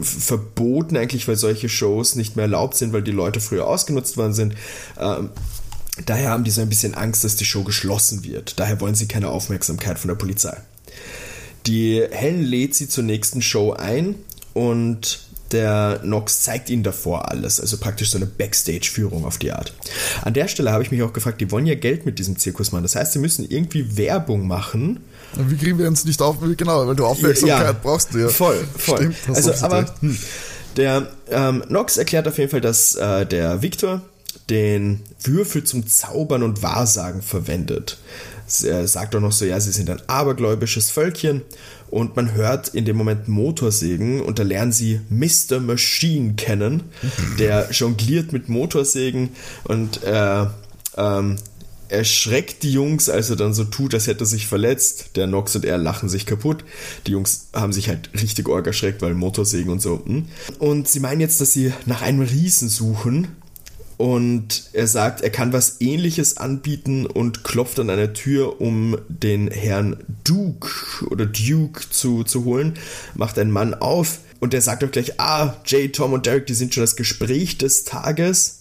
[0.03, 4.35] verboten eigentlich, weil solche Shows nicht mehr erlaubt sind, weil die Leute früher ausgenutzt worden
[4.35, 4.55] sind.
[4.99, 5.31] Ähm,
[6.05, 8.59] daher haben die so ein bisschen Angst, dass die Show geschlossen wird.
[8.59, 10.57] Daher wollen sie keine Aufmerksamkeit von der Polizei.
[11.67, 14.15] Die Helen lädt sie zur nächsten Show ein
[14.55, 15.21] und
[15.53, 19.73] der Nox zeigt ihnen davor alles, also praktisch so eine Backstage-Führung auf die Art.
[20.23, 22.71] An der Stelle habe ich mich auch gefragt, die wollen ja Geld mit diesem Zirkus
[22.73, 22.83] machen.
[22.83, 25.01] Das heißt, sie müssen irgendwie Werbung machen.
[25.37, 26.37] Wie kriegen wir uns nicht auf?
[26.57, 28.29] Genau, weil du Aufmerksamkeit brauchst du ja.
[28.29, 29.13] Voll, voll.
[29.13, 29.87] Stimmt, also, aber.
[30.01, 30.19] Hm.
[30.77, 34.03] der ähm, Nox erklärt auf jeden Fall, dass äh, der Victor
[34.51, 37.99] den Würfel zum Zaubern und Wahrsagen verwendet.
[38.65, 41.43] Er sagt auch noch so, ja, sie sind ein abergläubisches Völkchen
[41.91, 45.61] und man hört in dem Moment Motorsägen und da lernen sie Mr.
[45.61, 46.85] Machine kennen,
[47.39, 49.31] der jongliert mit Motorsägen
[49.65, 50.47] und äh,
[50.97, 51.37] ähm,
[51.89, 55.11] erschreckt die Jungs, als er dann so tut, als hätte er sich verletzt.
[55.17, 56.65] Der Nox und er lachen sich kaputt.
[57.07, 60.03] Die Jungs haben sich halt richtig arg erschreckt, weil Motorsägen und so.
[60.05, 60.27] hm.
[60.59, 63.29] Und sie meinen jetzt, dass sie nach einem Riesen suchen.
[63.97, 69.51] Und er sagt, er kann was ähnliches anbieten und klopft an eine Tür, um den
[69.51, 70.71] Herrn Duke
[71.11, 72.75] oder Duke zu, zu holen.
[73.17, 76.55] Macht ein Mann auf und der sagt auch gleich, ah, Jay, Tom und Derek, die
[76.55, 78.61] sind schon das Gespräch des Tages.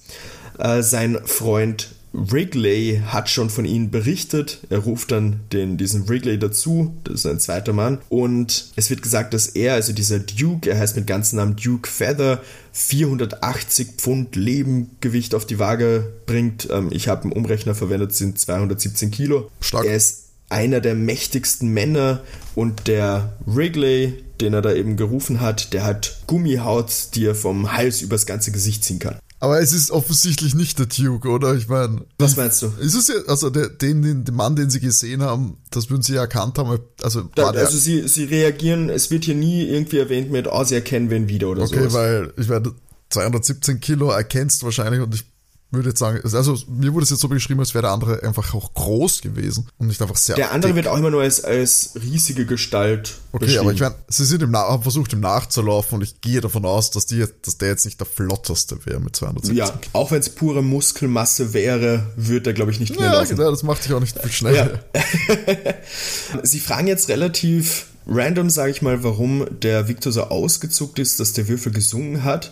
[0.58, 4.60] Äh, sein Freund Wrigley hat schon von ihnen berichtet.
[4.70, 8.00] Er ruft dann den, diesen Wrigley dazu, das ist ein zweiter Mann.
[8.10, 11.90] Und es wird gesagt, dass er, also dieser Duke, er heißt mit ganzem Namen Duke
[11.90, 12.42] Feather,
[12.74, 16.68] 480 Pfund Lebengewicht auf die Waage bringt.
[16.72, 19.52] Ähm, ich habe einen Umrechner verwendet, sind 217 Kilo.
[19.62, 19.86] Stark.
[19.86, 22.22] Er ist einer der mächtigsten Männer
[22.56, 27.74] und der Wrigley, den er da eben gerufen hat, der hat Gummihaut, die er vom
[27.74, 29.20] Hals übers ganze Gesicht ziehen kann.
[29.40, 31.54] Aber es ist offensichtlich nicht der Duke, oder?
[31.54, 32.02] Ich meine.
[32.18, 32.68] Was meinst du?
[32.80, 36.02] Ist es ja, also der, den, den, den Mann, den sie gesehen haben, das würden
[36.02, 36.80] sie ja erkannt haben.
[37.04, 40.64] Also Da, der, also sie, sie reagieren, es wird hier nie irgendwie erwähnt mit, oh,
[40.64, 41.94] sie erkennen wen wieder oder okay, so.
[41.94, 42.74] weil ich meine,
[43.10, 45.26] 217 Kilo erkennst wahrscheinlich und ich
[45.72, 48.54] würde jetzt sagen, also mir wurde es jetzt so beschrieben, als wäre der andere einfach
[48.54, 50.78] auch groß gewesen und nicht einfach sehr Der andere dick.
[50.84, 53.80] wird auch immer nur als, als riesige Gestalt Okay, aber ich beschrieben.
[53.80, 57.06] meine, sie sind im Na haben versucht, ihm nachzulaufen und ich gehe davon aus, dass,
[57.06, 60.62] die, dass der jetzt nicht der flotteste wäre mit 217 Ja, auch wenn es pure
[60.64, 63.36] Muskelmasse wäre, wird er, glaube ich, nicht mehr Ja, laufen.
[63.36, 64.80] genau, das macht dich auch nicht viel schneller.
[66.44, 71.34] Sie fragen jetzt relativ random, sage ich mal, warum der Victor so ausgezuckt ist, dass
[71.34, 72.52] der Würfel gesungen hat.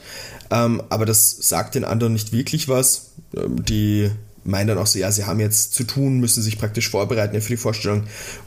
[0.52, 3.12] Ähm, aber das sagt den anderen nicht wirklich was.
[3.36, 4.12] Ähm, die
[4.44, 7.50] meinen dann auch so, ja, sie haben jetzt zu tun, müssen sich praktisch vorbereiten für
[7.50, 8.04] die Vorstellung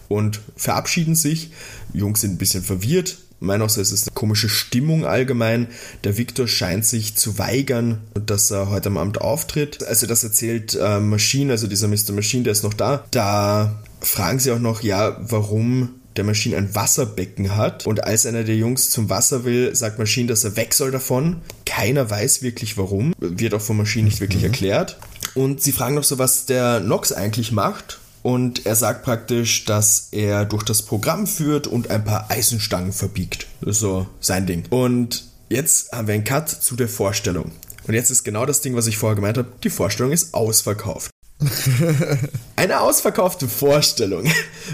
[0.09, 1.51] und verabschieden sich.
[1.93, 5.67] Die Jungs sind ein bisschen verwirrt, meinen auch so, es ist eine komische Stimmung allgemein.
[6.05, 9.83] Der Victor scheint sich zu weigern, dass er heute am Abend auftritt.
[9.85, 12.13] Also das erzählt äh, Machine, also dieser Mr.
[12.13, 13.05] Machine, der ist noch da.
[13.11, 17.87] Da fragen sie auch noch, ja, warum der Maschine ein Wasserbecken hat.
[17.87, 21.37] Und als einer der Jungs zum Wasser will, sagt Maschine, dass er weg soll davon.
[21.65, 23.15] Keiner weiß wirklich warum.
[23.19, 24.49] Wird auch von Maschine nicht wirklich mhm.
[24.49, 24.99] erklärt.
[25.35, 28.01] Und sie fragen noch so, was der Nox eigentlich macht.
[28.23, 33.47] Und er sagt praktisch, dass er durch das Programm führt und ein paar Eisenstangen verbiegt.
[33.61, 34.65] Das ist so sein Ding.
[34.71, 37.53] Und jetzt haben wir einen Cut zu der Vorstellung.
[37.87, 39.49] Und jetzt ist genau das Ding, was ich vorher gemeint habe.
[39.63, 41.11] Die Vorstellung ist ausverkauft.
[42.57, 44.25] Eine ausverkaufte Vorstellung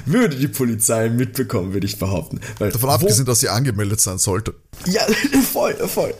[0.07, 2.41] würde die Polizei mitbekommen, würde ich behaupten.
[2.59, 4.55] Weil Davon abgesehen, dass sie angemeldet sein sollte.
[4.87, 5.03] Ja,
[5.53, 6.15] voll, voll.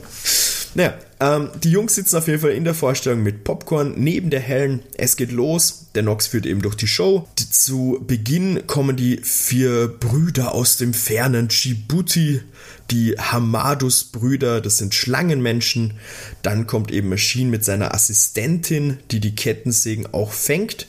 [0.75, 4.41] Naja, ähm, die Jungs sitzen auf jeden Fall in der Vorstellung mit Popcorn neben der
[4.41, 4.83] Helen.
[4.99, 5.87] Es geht los.
[5.95, 7.29] Der Nox führt eben durch die Show.
[7.37, 12.43] Zu Beginn kommen die vier Brüder aus dem fernen Djibouti,
[12.91, 15.95] die Hamadus-Brüder, das sind Schlangenmenschen.
[16.43, 20.87] Dann kommt eben Machine mit seiner Assistentin, die die Kettensägen auch fängt.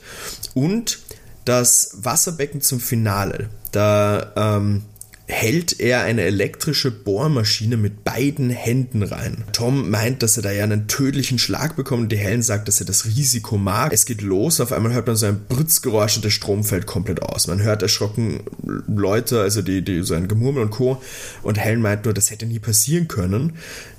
[0.53, 0.99] Und
[1.45, 3.49] das Wasserbecken zum Finale.
[3.71, 4.83] Da ähm,
[5.27, 9.43] hält er eine elektrische Bohrmaschine mit beiden Händen rein.
[9.53, 12.85] Tom meint, dass er da ja einen tödlichen Schlag bekommt die Helen sagt, dass er
[12.85, 13.91] das Risiko mag.
[13.91, 17.21] Es geht los, auf einmal hört man so ein Britzgeräusch und der Strom fällt komplett
[17.21, 17.47] aus.
[17.47, 18.41] Man hört erschrocken
[18.87, 21.01] Leute, also die, die so ein Gemurmel und Co.
[21.41, 23.53] Und Helen meint nur, das hätte nie passieren können.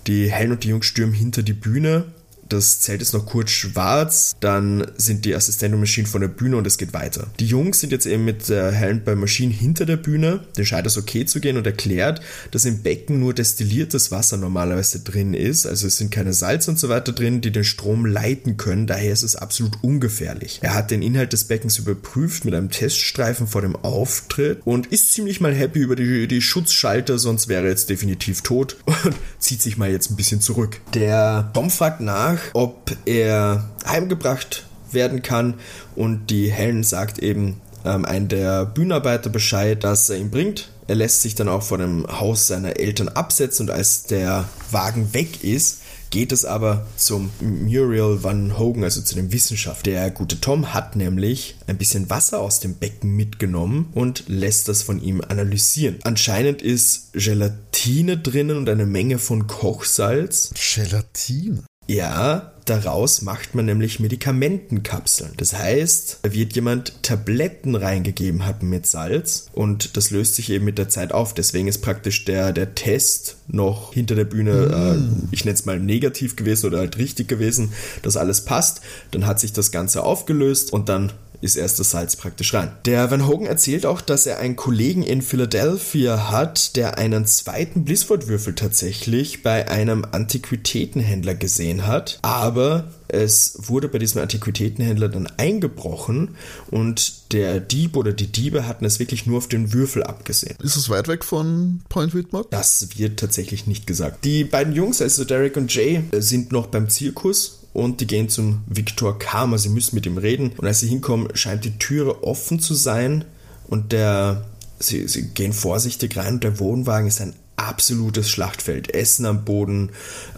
[0.07, 2.05] Die Helen und die Jungs stürmen hinter die Bühne
[2.49, 6.57] das Zelt ist noch kurz schwarz, dann sind die Assistent und Maschinen von der Bühne
[6.57, 7.27] und es geht weiter.
[7.41, 10.87] Die Jungs sind jetzt eben mit der Helen bei Maschinen hinter der Bühne, den scheint
[10.87, 15.67] es okay zu gehen und erklärt, dass im Becken nur destilliertes Wasser normalerweise drin ist,
[15.67, 19.13] also es sind keine Salz und so weiter drin, die den Strom leiten können, daher
[19.13, 20.61] ist es absolut ungefährlich.
[20.63, 25.13] Er hat den Inhalt des Beckens überprüft mit einem Teststreifen vor dem Auftritt und ist
[25.13, 29.63] ziemlich mal happy über die, die Schutzschalter, sonst wäre er jetzt definitiv tot und zieht
[29.63, 30.81] sich mal jetzt ein bisschen zurück.
[30.95, 35.55] Der Tom fragt nach, nach, ob er heimgebracht werden kann
[35.95, 40.71] und die Helen sagt eben ähm, ein der Bühnenarbeiter Bescheid, dass er ihn bringt.
[40.89, 45.13] Er lässt sich dann auch vor dem Haus seiner Eltern absetzen und als der Wagen
[45.13, 49.93] weg ist, geht es aber zum Muriel Van Hogan, also zu dem Wissenschaftler.
[49.93, 54.83] Der gute Tom hat nämlich ein bisschen Wasser aus dem Becken mitgenommen und lässt das
[54.83, 55.99] von ihm analysieren.
[56.05, 60.53] Anscheinend ist Gelatine drinnen und eine Menge von Kochsalz.
[60.55, 61.65] Gelatine?
[61.87, 65.33] Ja, daraus macht man nämlich Medikamentenkapseln.
[65.37, 70.65] Das heißt, da wird jemand Tabletten reingegeben haben mit Salz und das löst sich eben
[70.65, 71.33] mit der Zeit auf.
[71.33, 75.29] Deswegen ist praktisch der, der Test noch hinter der Bühne, mm.
[75.29, 77.73] äh, ich nenne es mal negativ gewesen oder halt richtig gewesen,
[78.03, 78.81] dass alles passt.
[79.13, 82.73] Dann hat sich das Ganze aufgelöst und dann ist erst das Salz praktisch rein.
[82.85, 87.85] Der Van Hogan erzählt auch, dass er einen Kollegen in Philadelphia hat, der einen zweiten
[87.85, 96.37] Blissford-Würfel tatsächlich bei einem Antiquitätenhändler gesehen hat, aber es wurde bei diesem Antiquitätenhändler dann eingebrochen
[96.71, 100.57] und der Dieb oder die Diebe hatten es wirklich nur auf den Würfel abgesehen.
[100.63, 102.51] Ist es weit weg von Point Whitmark?
[102.51, 104.25] Das wird tatsächlich nicht gesagt.
[104.25, 108.63] Die beiden Jungs, also Derek und Jay, sind noch beim Zirkus und die gehen zum
[108.67, 109.59] Viktor Karma.
[109.59, 110.53] Sie müssen mit ihm reden.
[110.57, 113.27] Und als sie hinkommen, scheint die Türe offen zu sein
[113.67, 114.47] und der,
[114.79, 118.95] sie, sie gehen vorsichtig rein und der Wohnwagen ist ein absolutes Schlachtfeld.
[118.95, 119.91] Essen am Boden,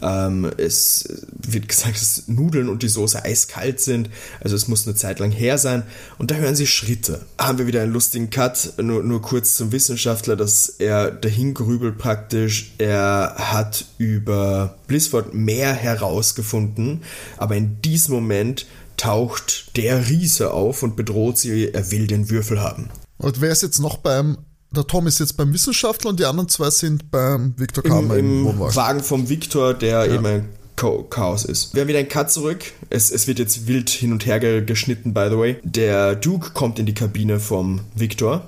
[0.02, 4.96] ähm, es wird gesagt, dass Nudeln und die Soße eiskalt sind, also es muss eine
[4.96, 5.82] Zeit lang her sein.
[6.18, 7.26] Und da hören sie Schritte.
[7.38, 11.98] Haben wir wieder einen lustigen Cut, nur, nur kurz zum Wissenschaftler, dass er dahin grübelt
[11.98, 12.72] praktisch.
[12.78, 17.02] Er hat über Blissford mehr herausgefunden,
[17.36, 22.60] aber in diesem Moment taucht der Riese auf und bedroht sie, er will den Würfel
[22.60, 22.90] haben.
[23.16, 24.38] Und wer ist jetzt noch beim
[24.70, 28.46] der Tom ist jetzt beim Wissenschaftler und die anderen zwei sind beim Viktor Kramer im,
[28.46, 30.14] im Wagen vom Viktor, der ja.
[30.14, 31.74] eben ein Chaos ist.
[31.74, 32.64] Wir haben wieder einen Cut zurück.
[32.88, 35.56] Es, es wird jetzt wild hin und her geschnitten, by the way.
[35.64, 38.46] Der Duke kommt in die Kabine vom Viktor.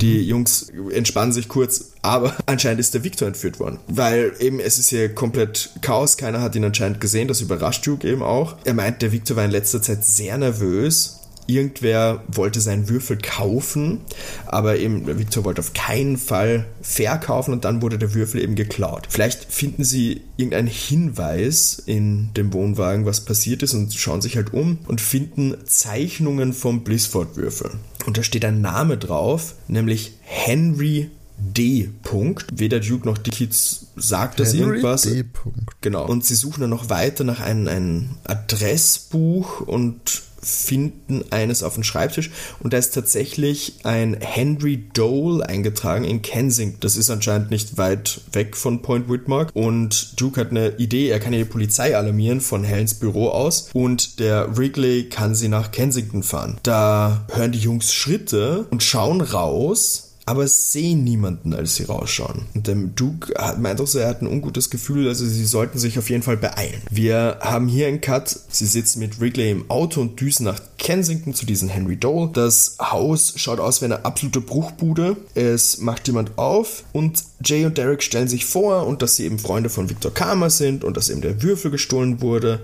[0.00, 3.78] Die Jungs entspannen sich kurz, aber anscheinend ist der Victor entführt worden.
[3.88, 8.08] Weil eben es ist hier komplett Chaos, keiner hat ihn anscheinend gesehen, das überrascht Duke
[8.08, 8.56] eben auch.
[8.64, 11.15] Er meint, der Victor war in letzter Zeit sehr nervös
[11.46, 14.00] irgendwer wollte seinen Würfel kaufen,
[14.46, 19.06] aber eben Victor wollte auf keinen Fall verkaufen und dann wurde der Würfel eben geklaut.
[19.08, 24.52] Vielleicht finden sie irgendeinen Hinweis in dem Wohnwagen, was passiert ist und schauen sich halt
[24.52, 27.70] um und finden Zeichnungen vom Blissford-Würfel.
[28.06, 31.90] Und da steht ein Name drauf, nämlich Henry D.
[32.02, 32.46] -Punkt.
[32.54, 35.02] Weder Duke noch die Kids sagt das irgendwas.
[35.02, 35.20] D.
[35.20, 35.72] -Punkt.
[35.80, 36.06] Genau.
[36.06, 41.82] Und sie suchen dann noch weiter nach einem, einem Adressbuch und finden eines auf dem
[41.82, 42.30] Schreibtisch.
[42.60, 46.80] Und da ist tatsächlich ein Henry Dole eingetragen in Kensington.
[46.80, 51.20] Das ist anscheinend nicht weit weg von Point Whitmark und Duke hat eine Idee, er
[51.20, 53.70] kann ja die Polizei alarmieren von Helens Büro aus.
[53.72, 56.58] Und der Wrigley kann sie nach Kensington fahren.
[56.62, 62.46] Da hören die Jungs Schritte und schauen raus aber sehen niemanden, als sie rausschauen.
[62.52, 66.00] Und der Duke meint auch so, er hat ein ungutes Gefühl, also sie sollten sich
[66.00, 66.82] auf jeden Fall beeilen.
[66.90, 71.32] Wir haben hier einen Cut, sie sitzen mit Wrigley im Auto und düsen nach Kensington
[71.32, 72.30] zu diesem Henry Dole.
[72.32, 75.16] Das Haus schaut aus wie eine absolute Bruchbude.
[75.34, 79.38] Es macht jemand auf und Jay und Derek stellen sich vor und dass sie eben
[79.38, 82.60] Freunde von Victor Karma sind und dass eben der Würfel gestohlen wurde.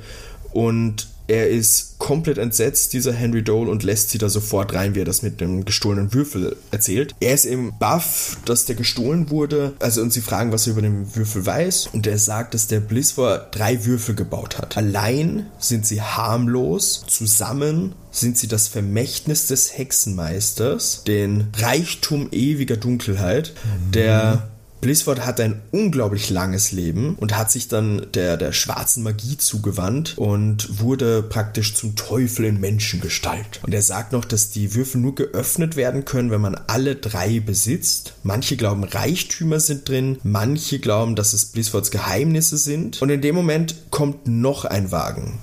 [0.53, 5.01] Und er ist komplett entsetzt, dieser Henry Dole, und lässt sie da sofort rein, wie
[5.01, 7.15] er das mit dem gestohlenen Würfel erzählt.
[7.21, 9.73] Er ist im Buff, dass der gestohlen wurde.
[9.79, 11.89] Also, und sie fragen, was er über den Würfel weiß.
[11.95, 14.77] Und er sagt, dass der Blissfor drei Würfel gebaut hat.
[14.77, 23.55] Allein sind sie harmlos, zusammen sind sie das Vermächtnis des Hexenmeisters, den Reichtum ewiger Dunkelheit,
[23.95, 24.52] der
[24.83, 30.19] Blissford hat ein unglaublich langes Leben und hat sich dann der, der schwarzen Magie zugewandt
[30.19, 33.61] und wurde praktisch zum Teufel in Menschengestalt.
[33.63, 37.39] Und er sagt noch, dass die Würfel nur geöffnet werden können, wenn man alle drei
[37.39, 38.15] besitzt.
[38.25, 43.01] Manche glauben, Reichtümer sind drin, manche glauben, dass es Blissfords Geheimnisse sind.
[43.01, 45.39] Und in dem Moment kommt noch ein Wagen.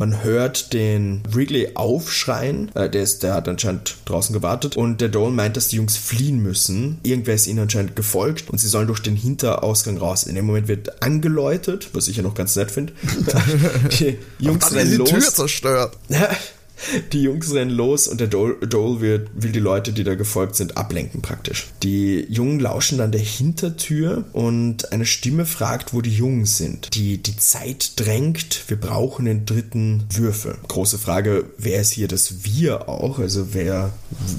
[0.00, 2.74] Man hört den Wrigley aufschreien.
[2.74, 4.74] Äh, der, ist, der hat anscheinend draußen gewartet.
[4.74, 7.00] Und der Dole meint, dass die Jungs fliehen müssen.
[7.02, 10.22] Irgendwer ist ihnen anscheinend gefolgt und sie sollen durch den Hinterausgang raus.
[10.22, 12.94] In dem Moment wird angeläutet, was ich ja noch ganz nett finde.
[14.00, 15.10] die Jungs rennen los.
[15.10, 15.98] Die Tür zerstört.
[17.12, 20.76] Die Jungs rennen los und der Dole, Dole will, die Leute, die da gefolgt sind,
[20.76, 21.68] ablenken praktisch.
[21.82, 26.94] Die Jungen lauschen dann der Hintertür und eine Stimme fragt, wo die Jungen sind.
[26.94, 30.56] Die, die Zeit drängt, wir brauchen den dritten Würfel.
[30.68, 33.18] Große Frage, wer ist hier das Wir auch?
[33.18, 33.92] Also wer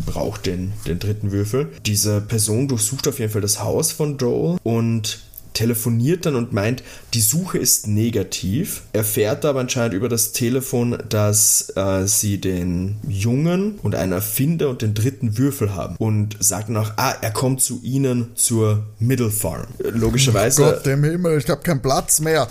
[0.05, 1.69] braucht den, den dritten Würfel?
[1.85, 5.19] Diese Person durchsucht auf jeden Fall das Haus von Joel und
[5.53, 6.83] telefoniert dann und meint,
[7.13, 13.79] die Suche ist negativ, erfährt aber anscheinend über das Telefon, dass äh, sie den Jungen
[13.81, 17.81] und einen Erfinder und den dritten Würfel haben und sagt noch, ah, er kommt zu
[17.83, 19.67] ihnen zur Middle Farm.
[19.79, 20.61] Logischerweise.
[20.61, 22.47] Gott im Himmel, ich habe keinen Platz mehr.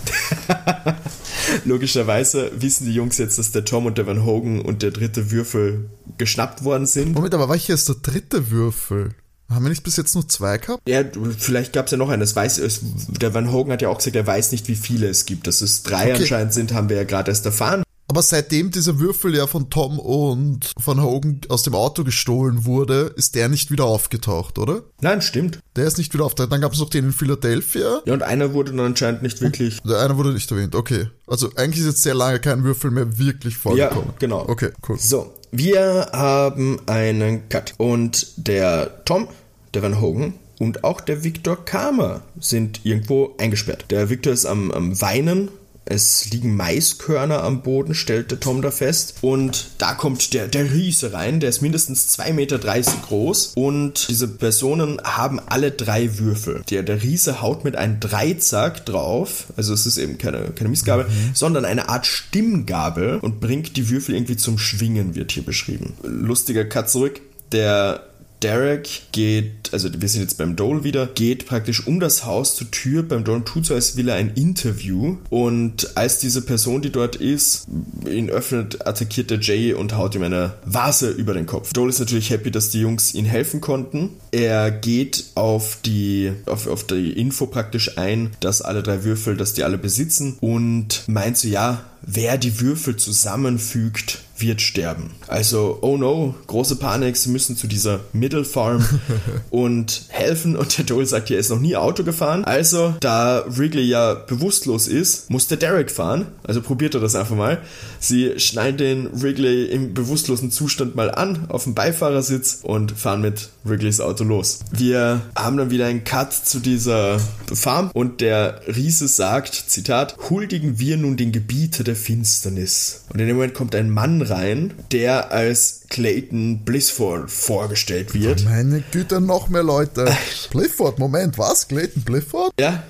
[1.65, 5.31] Logischerweise wissen die Jungs jetzt, dass der Tom und der Van Hogan und der dritte
[5.31, 7.13] Würfel geschnappt worden sind.
[7.13, 9.15] Moment, aber welcher ist der dritte Würfel?
[9.51, 10.87] Haben wir nicht bis jetzt nur zwei gehabt?
[10.87, 11.03] Ja,
[11.37, 12.21] vielleicht gab es ja noch einen.
[12.21, 15.07] Das weiß, es, der Van Hogan hat ja auch gesagt, er weiß nicht, wie viele
[15.07, 15.47] es gibt.
[15.47, 16.21] Dass es drei okay.
[16.21, 17.83] anscheinend sind, haben wir ja gerade erst erfahren.
[18.11, 23.13] Aber seitdem dieser Würfel ja von Tom und Van Hogan aus dem Auto gestohlen wurde,
[23.15, 24.83] ist der nicht wieder aufgetaucht, oder?
[24.99, 25.59] Nein, stimmt.
[25.77, 26.51] Der ist nicht wieder aufgetaucht.
[26.51, 28.01] Dann gab es noch den in Philadelphia.
[28.03, 29.79] Ja, und einer wurde dann anscheinend nicht wirklich.
[29.85, 31.07] Und einer wurde nicht erwähnt, okay.
[31.25, 34.09] Also eigentlich ist jetzt sehr lange kein Würfel mehr wirklich vorgekommen.
[34.09, 34.45] Ja, genau.
[34.45, 34.97] Okay, cool.
[34.99, 37.75] So, wir haben einen Cut.
[37.77, 39.29] Und der Tom
[39.73, 43.85] der Van Hogan und auch der Victor Karma sind irgendwo eingesperrt.
[43.89, 45.49] Der Victor ist am, am Weinen.
[45.85, 49.15] Es liegen Maiskörner am Boden, stellte Tom da fest.
[49.21, 53.53] Und da kommt der, der Riese rein, der ist mindestens 2,30 Meter groß.
[53.55, 56.61] Und diese Personen haben alle drei Würfel.
[56.69, 59.47] Der, der Riese haut mit einem Dreizack drauf.
[59.57, 61.31] Also es ist eben keine, keine Missgabel, mhm.
[61.33, 65.95] sondern eine Art Stimmgabel und bringt die Würfel irgendwie zum Schwingen, wird hier beschrieben.
[66.03, 67.19] Lustiger Cut zurück.
[67.51, 68.10] Der
[68.41, 72.71] Derek geht, also wir sind jetzt beim Dole wieder, geht praktisch um das Haus zur
[72.71, 73.03] Tür.
[73.03, 75.17] Beim Dole tut so, als will er ein Interview.
[75.29, 77.67] Und als diese Person, die dort ist,
[78.09, 81.73] ihn öffnet, attackiert der Jay und haut ihm eine Vase über den Kopf.
[81.73, 84.09] Dole ist natürlich happy, dass die Jungs ihm helfen konnten.
[84.31, 89.53] Er geht auf die, auf, auf die Info praktisch ein, dass alle drei Würfel, dass
[89.53, 95.11] die alle besitzen und meint so, ja, wer die Würfel zusammenfügt, wird sterben.
[95.27, 98.83] Also, oh no, große Panik, sie müssen zu dieser Middle Farm
[99.49, 100.55] und helfen.
[100.55, 102.43] Und der Joel sagt, er ist noch nie Auto gefahren.
[102.43, 106.27] Also, da Wrigley ja bewusstlos ist, muss der Derek fahren.
[106.43, 107.61] Also probiert er das einfach mal.
[107.99, 113.49] Sie schneiden den Wrigley im bewusstlosen Zustand mal an auf dem Beifahrersitz und fahren mit
[113.63, 114.59] Wrigleys Auto los.
[114.71, 117.19] Wir haben dann wieder einen Cut zu dieser
[117.53, 123.03] Farm und der Riese sagt, Zitat, huldigen wir nun den Gebieter der Finsternis.
[123.11, 128.43] Und in dem Moment kommt ein Mann rein, der als Clayton Blissford vorgestellt wird.
[128.45, 130.09] Oh meine Güte, noch mehr Leute.
[130.51, 131.67] Blifford, Moment, was?
[131.67, 132.53] Clayton Blifford?
[132.59, 132.83] Ja.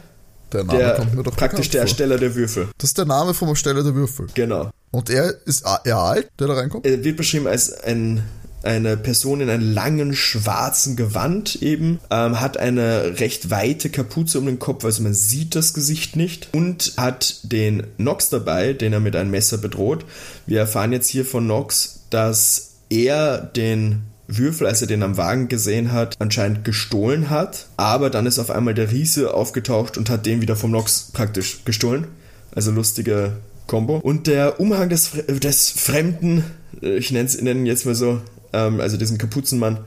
[0.53, 2.67] Der Name der, kommt mir doch Praktisch der Ersteller der Würfel.
[2.77, 4.27] Das ist der Name vom Ersteller der Würfel.
[4.35, 4.69] Genau.
[4.91, 6.85] Und er ist er alt, der da reinkommt?
[6.85, 8.23] Er wird beschrieben als ein
[8.63, 14.45] eine Person in einem langen schwarzen Gewand eben, ähm, hat eine recht weite Kapuze um
[14.45, 18.99] den Kopf, also man sieht das Gesicht nicht und hat den Nox dabei, den er
[18.99, 20.05] mit einem Messer bedroht.
[20.45, 25.47] Wir erfahren jetzt hier von Nox, dass er den Würfel, als er den am Wagen
[25.47, 27.67] gesehen hat, anscheinend gestohlen hat.
[27.77, 31.65] Aber dann ist auf einmal der Riese aufgetaucht und hat den wieder vom Nox praktisch
[31.65, 32.07] gestohlen.
[32.53, 33.33] Also lustige
[33.67, 33.97] Combo.
[33.97, 36.43] Und der Umhang des, des Fremden,
[36.81, 38.21] äh, ich nenne ihn jetzt mal so,
[38.53, 39.79] ähm, also diesen Kapuzenmann,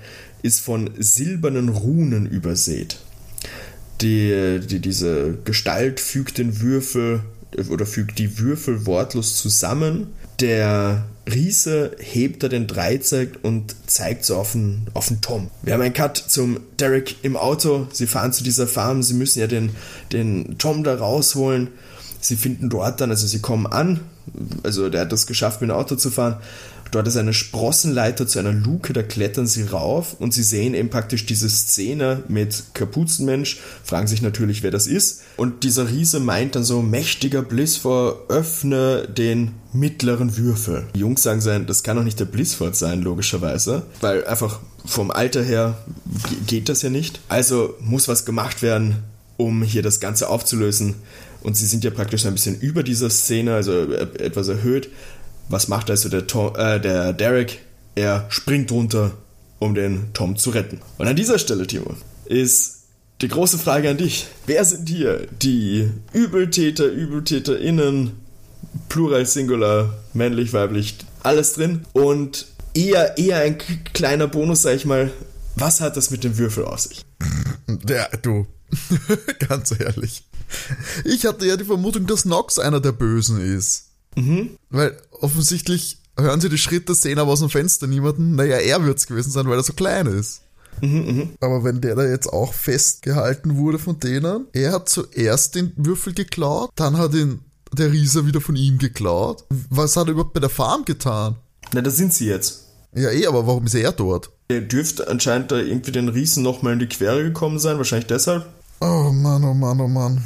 [0.42, 2.98] ist von silbernen Runen übersät.
[4.00, 7.20] Die, die, diese Gestalt fügt den Würfel
[7.70, 10.08] oder fügt die Würfel wortlos zusammen.
[10.40, 15.50] Der Riese hebt da den Dreizeig und zeigt so auf den, auf den Tom.
[15.62, 17.86] Wir haben einen Cut zum Derek im Auto.
[17.92, 19.02] Sie fahren zu dieser Farm.
[19.02, 19.70] Sie müssen ja den,
[20.12, 21.68] den Tom da rausholen.
[22.20, 24.00] Sie finden dort dann, also sie kommen an.
[24.62, 26.38] Also der hat das geschafft, mit dem Auto zu fahren.
[26.90, 30.90] Dort ist eine Sprossenleiter zu einer Luke, da klettern sie rauf und sie sehen eben
[30.90, 35.22] praktisch diese Szene mit Kapuzenmensch, fragen sich natürlich, wer das ist.
[35.36, 40.86] Und dieser Riese meint dann so, mächtiger Blissford, öffne den mittleren Würfel.
[40.94, 45.10] Die Jungs sagen sein, das kann doch nicht der Blissford sein, logischerweise, weil einfach vom
[45.10, 45.78] Alter her
[46.46, 47.20] geht das ja nicht.
[47.28, 49.02] Also muss was gemacht werden,
[49.36, 50.94] um hier das Ganze aufzulösen.
[51.44, 54.90] Und sie sind ja praktisch ein bisschen über dieser Szene, also etwas erhöht
[55.48, 57.60] was macht also der, Tom, äh, der Derek?
[57.94, 59.12] Er springt runter,
[59.58, 60.80] um den Tom zu retten.
[60.98, 62.82] Und an dieser Stelle, Timo, ist
[63.20, 64.26] die große Frage an dich.
[64.46, 68.12] Wer sind hier die Übeltäter, ÜbeltäterInnen,
[68.88, 71.84] Plural, Singular, männlich, weiblich, alles drin?
[71.92, 73.58] Und eher, eher ein
[73.92, 75.12] kleiner Bonus, sag ich mal,
[75.54, 77.04] was hat das mit dem Würfel aus sich?
[77.68, 78.46] Der, du,
[79.48, 80.24] ganz ehrlich.
[81.04, 83.86] Ich hatte ja die Vermutung, dass Nox einer der Bösen ist.
[84.16, 84.50] Mhm.
[84.70, 88.36] Weil offensichtlich hören sie die Schritte, sehen aber aus dem Fenster niemanden.
[88.36, 90.42] Naja, er wird es gewesen sein, weil er so klein ist.
[90.80, 91.28] Mhm, mh.
[91.40, 96.14] Aber wenn der da jetzt auch festgehalten wurde von denen, er hat zuerst den Würfel
[96.14, 97.40] geklaut, dann hat ihn
[97.72, 99.44] der Riese wieder von ihm geklaut.
[99.70, 101.36] Was hat er überhaupt bei der Farm getan?
[101.72, 102.64] Na, da sind sie jetzt.
[102.94, 104.30] Ja, eh, aber warum ist er dort?
[104.48, 108.46] Er dürfte anscheinend da irgendwie den Riesen nochmal in die Quere gekommen sein, wahrscheinlich deshalb.
[108.86, 110.22] Oh Mann, oh Mann, oh Mann.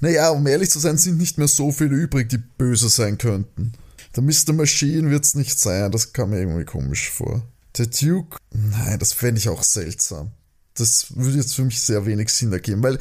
[0.00, 3.72] Naja, um ehrlich zu sein, sind nicht mehr so viele übrig, die böse sein könnten.
[4.14, 4.52] Der Mr.
[4.52, 7.42] Machine wird's nicht sein, das kam mir irgendwie komisch vor.
[7.76, 10.30] Der Duke, nein, das fände ich auch seltsam.
[10.74, 13.00] Das würde jetzt für mich sehr wenig Sinn ergeben, weil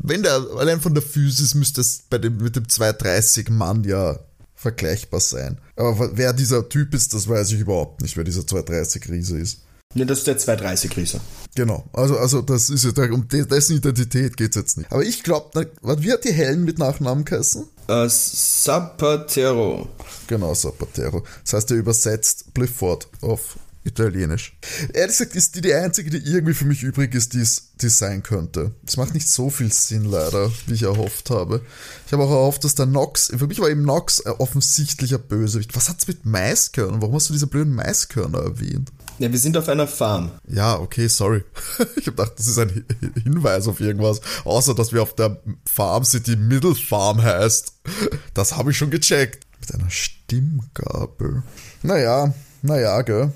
[0.00, 4.18] wenn der allein von der Physis müsste es bei dem mit dem 230 Mann ja
[4.56, 5.60] vergleichbar sein.
[5.76, 9.60] Aber wer dieser Typ ist, das weiß ich überhaupt nicht, wer dieser 230 Riese ist.
[9.94, 11.20] Ja, das ist der 230 Riese.
[11.54, 14.90] Genau, also, also das ist ja, um dessen Identität geht es jetzt nicht.
[14.90, 17.68] Aber ich glaube, wie hat die Helen mit Nachnamen geheißen?
[17.90, 19.88] Uh, Zapatero.
[20.28, 21.24] Genau, Zapatero.
[21.44, 24.56] Das heißt, er übersetzt Blifford auf Italienisch.
[24.94, 28.22] Ehrlich gesagt ist die die einzige, die irgendwie für mich übrig ist, die es sein
[28.22, 28.70] könnte.
[28.84, 31.62] Das macht nicht so viel Sinn leider, wie ich erhofft habe.
[32.06, 35.74] Ich habe auch erhofft, dass der Nox, für mich war eben Nox offensichtlicher Bösewicht.
[35.74, 37.02] Was hat's mit Maiskörnern?
[37.02, 38.92] Warum hast du diese blöden Maiskörner erwähnt?
[39.22, 40.32] Ja, wir sind auf einer Farm.
[40.48, 41.44] Ja, okay, sorry.
[41.94, 42.84] Ich habe gedacht, das ist ein
[43.22, 44.20] Hinweis auf irgendwas.
[44.42, 47.72] Außer, dass wir auf der Farm sind, die Middle Farm heißt.
[48.34, 49.46] Das habe ich schon gecheckt.
[49.60, 51.44] Mit einer Stimmgabel.
[51.84, 53.32] Naja, naja, gell.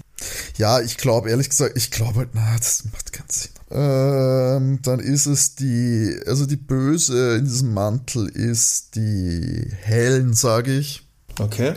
[0.56, 3.52] Ja, ich glaube, ehrlich gesagt, ich glaube halt, na, das macht keinen Sinn.
[3.70, 10.76] Ähm, dann ist es die, also die Böse in diesem Mantel ist die Hellen, sage
[10.76, 11.06] ich.
[11.38, 11.74] Okay.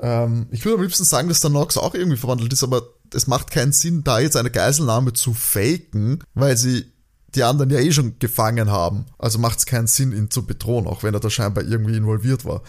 [0.00, 3.26] Ähm, ich würde am liebsten sagen, dass der Nox auch irgendwie verwandelt ist, aber es
[3.26, 6.92] macht keinen Sinn, da jetzt eine Geiselnahme zu faken, weil sie
[7.34, 9.06] die anderen ja eh schon gefangen haben.
[9.18, 12.44] Also macht es keinen Sinn, ihn zu bedrohen, auch wenn er da scheinbar irgendwie involviert
[12.44, 12.62] war.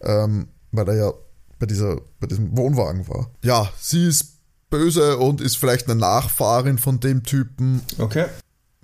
[0.00, 1.12] Ähm, weil er ja
[1.58, 3.30] bei, dieser, bei diesem Wohnwagen war.
[3.42, 4.34] Ja, sie ist
[4.70, 7.82] böse und ist vielleicht eine Nachfahrin von dem Typen.
[7.98, 8.26] Okay.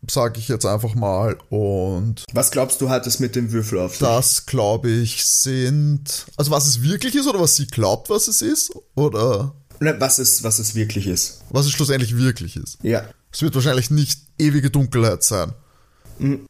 [0.08, 1.36] Sag ich jetzt einfach mal.
[1.50, 2.24] Und.
[2.32, 4.00] Was glaubst du, hat es mit dem Würfel auf sich?
[4.00, 6.26] Das, glaube ich, sind.
[6.36, 8.72] Also, was es wirklich ist oder was sie glaubt, was es ist?
[8.94, 9.54] Oder.
[9.80, 11.40] Ne, was es, was es wirklich ist.
[11.50, 12.78] Was es schlussendlich wirklich ist.
[12.82, 13.04] Ja.
[13.32, 15.52] Es wird wahrscheinlich nicht ewige Dunkelheit sein.
[16.18, 16.46] Mhm.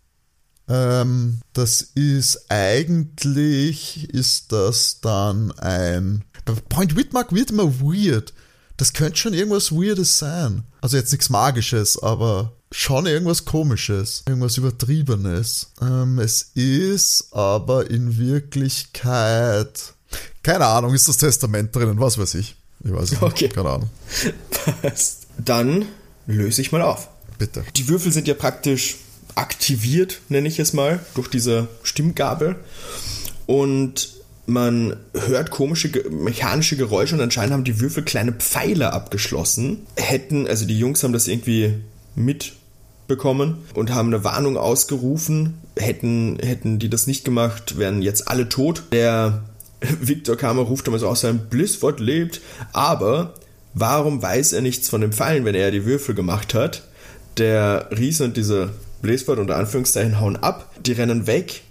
[0.68, 6.24] Ähm, das ist eigentlich, ist das dann ein.
[6.68, 8.32] Point Whitmark wird immer weird.
[8.76, 10.64] Das könnte schon irgendwas Weirdes sein.
[10.80, 15.72] Also jetzt nichts Magisches, aber schon irgendwas Komisches, irgendwas Übertriebenes.
[15.82, 19.94] Ähm, es ist aber in Wirklichkeit.
[20.42, 22.56] Keine Ahnung, ist das Testament drinnen, was weiß ich.
[22.84, 23.22] Ich weiß nicht.
[23.22, 23.48] Okay.
[23.48, 23.90] Keine Ahnung.
[24.82, 25.26] Passt.
[25.38, 25.86] Dann
[26.26, 27.08] löse ich mal auf.
[27.38, 27.64] Bitte.
[27.76, 28.96] Die Würfel sind ja praktisch
[29.34, 32.56] aktiviert, nenne ich es mal, durch diese Stimmgabel.
[33.46, 39.86] Und man hört komische mechanische Geräusche und anscheinend haben die Würfel kleine Pfeile abgeschlossen.
[39.96, 41.74] Hätten, also die Jungs haben das irgendwie
[42.14, 45.58] mitbekommen und haben eine Warnung ausgerufen.
[45.76, 48.84] Hätten, hätten die das nicht gemacht, wären jetzt alle tot.
[48.92, 49.44] Der
[50.00, 52.40] Victor Kammer ruft so aus, sein Blissford lebt,
[52.72, 53.34] aber
[53.74, 56.82] warum weiß er nichts von dem Fallen, wenn er die Würfel gemacht hat?
[57.36, 58.70] Der Riese und dieser
[59.02, 61.62] Blissford unter Anführungszeichen hauen ab, die rennen weg.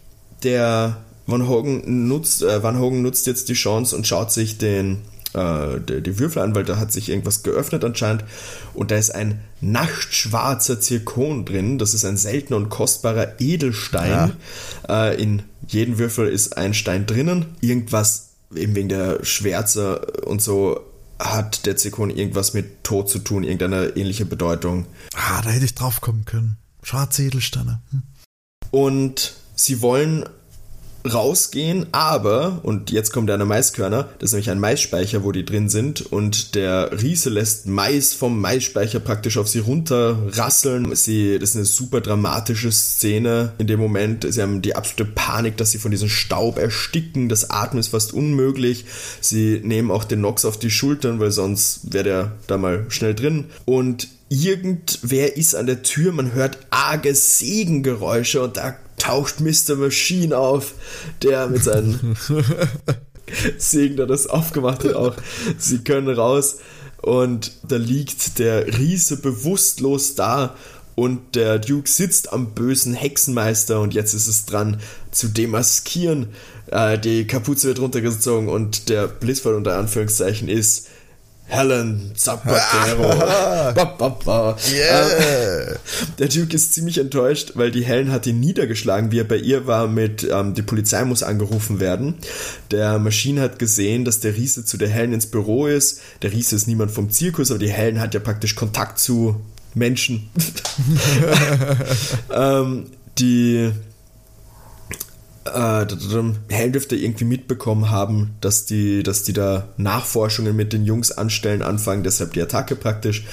[0.43, 0.97] Der
[1.27, 4.99] Van Hogen nutzt, äh, Van Hogen nutzt jetzt die Chance und schaut sich den
[5.33, 8.23] äh, die, die Würfel an, weil da hat sich irgendwas geöffnet anscheinend
[8.73, 11.77] und da ist ein nachtschwarzer Zirkon drin.
[11.77, 14.33] Das ist ein seltener und kostbarer Edelstein.
[14.87, 15.09] Ja.
[15.09, 17.45] Äh, in jedem Würfel ist ein Stein drinnen.
[17.61, 20.79] Irgendwas eben wegen der Schwärze und so
[21.19, 24.85] hat der Zirkon irgendwas mit Tod zu tun, irgendeine ähnliche Bedeutung.
[25.13, 26.57] Ah, da hätte ich drauf kommen können.
[26.81, 27.81] Schwarze Edelsteine.
[27.91, 28.03] Hm.
[28.71, 30.23] Und sie wollen
[31.07, 35.69] rausgehen, aber, und jetzt kommt einer Maiskörner, das ist nämlich ein Maisspeicher, wo die drin
[35.69, 40.93] sind, und der Riese lässt Mais vom Maisspeicher praktisch auf sie runterrasseln.
[40.95, 44.25] Sie, das ist eine super dramatische Szene in dem Moment.
[44.29, 47.29] Sie haben die absolute Panik, dass sie von diesem Staub ersticken.
[47.29, 48.85] Das Atmen ist fast unmöglich.
[49.21, 53.13] Sie nehmen auch den Nox auf die Schultern, weil sonst wäre der da mal schnell
[53.13, 53.45] drin.
[53.65, 59.75] Und irgendwer ist an der Tür, man hört arge Segengeräusche und da taucht Mr.
[59.75, 60.73] Machine auf,
[61.23, 62.15] der mit seinen
[63.57, 65.15] Segen da das aufgemacht hat auch.
[65.57, 66.57] Sie können raus
[67.01, 70.55] und da liegt der Riese bewusstlos da
[70.95, 74.81] und der Duke sitzt am bösen Hexenmeister und jetzt ist es dran
[75.11, 76.27] zu demaskieren.
[76.67, 80.87] Äh, die Kapuze wird runtergezogen und der Blitzfall unter Anführungszeichen ist
[81.49, 83.03] Helen Zapatero.
[84.71, 85.75] yeah.
[86.19, 89.65] der Duke ist ziemlich enttäuscht, weil die Helen hat ihn niedergeschlagen, wie er bei ihr
[89.65, 92.15] war mit, ähm, die Polizei muss angerufen werden.
[92.71, 96.01] Der Maschine hat gesehen, dass der Riese zu der Helen ins Büro ist.
[96.21, 99.41] Der Riese ist niemand vom Zirkus, aber die Helen hat ja praktisch Kontakt zu
[99.73, 100.29] Menschen.
[102.33, 102.85] ähm,
[103.17, 103.71] die
[105.53, 111.11] äh, Hell dürfte irgendwie mitbekommen haben, dass die, dass die da Nachforschungen mit den Jungs
[111.11, 113.23] anstellen, anfangen, deshalb die Attacke praktisch.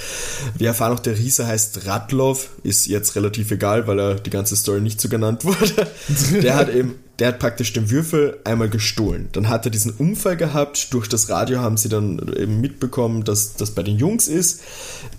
[0.57, 4.55] Wir erfahren auch, der Riese heißt Radlov, ist jetzt relativ egal, weil er die ganze
[4.55, 5.87] Story nicht so genannt wurde.
[6.41, 9.29] Der hat eben, der hat praktisch den Würfel einmal gestohlen.
[9.31, 13.55] Dann hat er diesen Unfall gehabt, durch das Radio haben sie dann eben mitbekommen, dass
[13.55, 14.61] das bei den Jungs ist.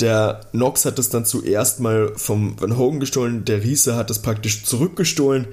[0.01, 4.22] Der Nox hat das dann zuerst mal vom Van Hogan gestohlen, der Riese hat das
[4.22, 5.49] praktisch zurückgestohlen.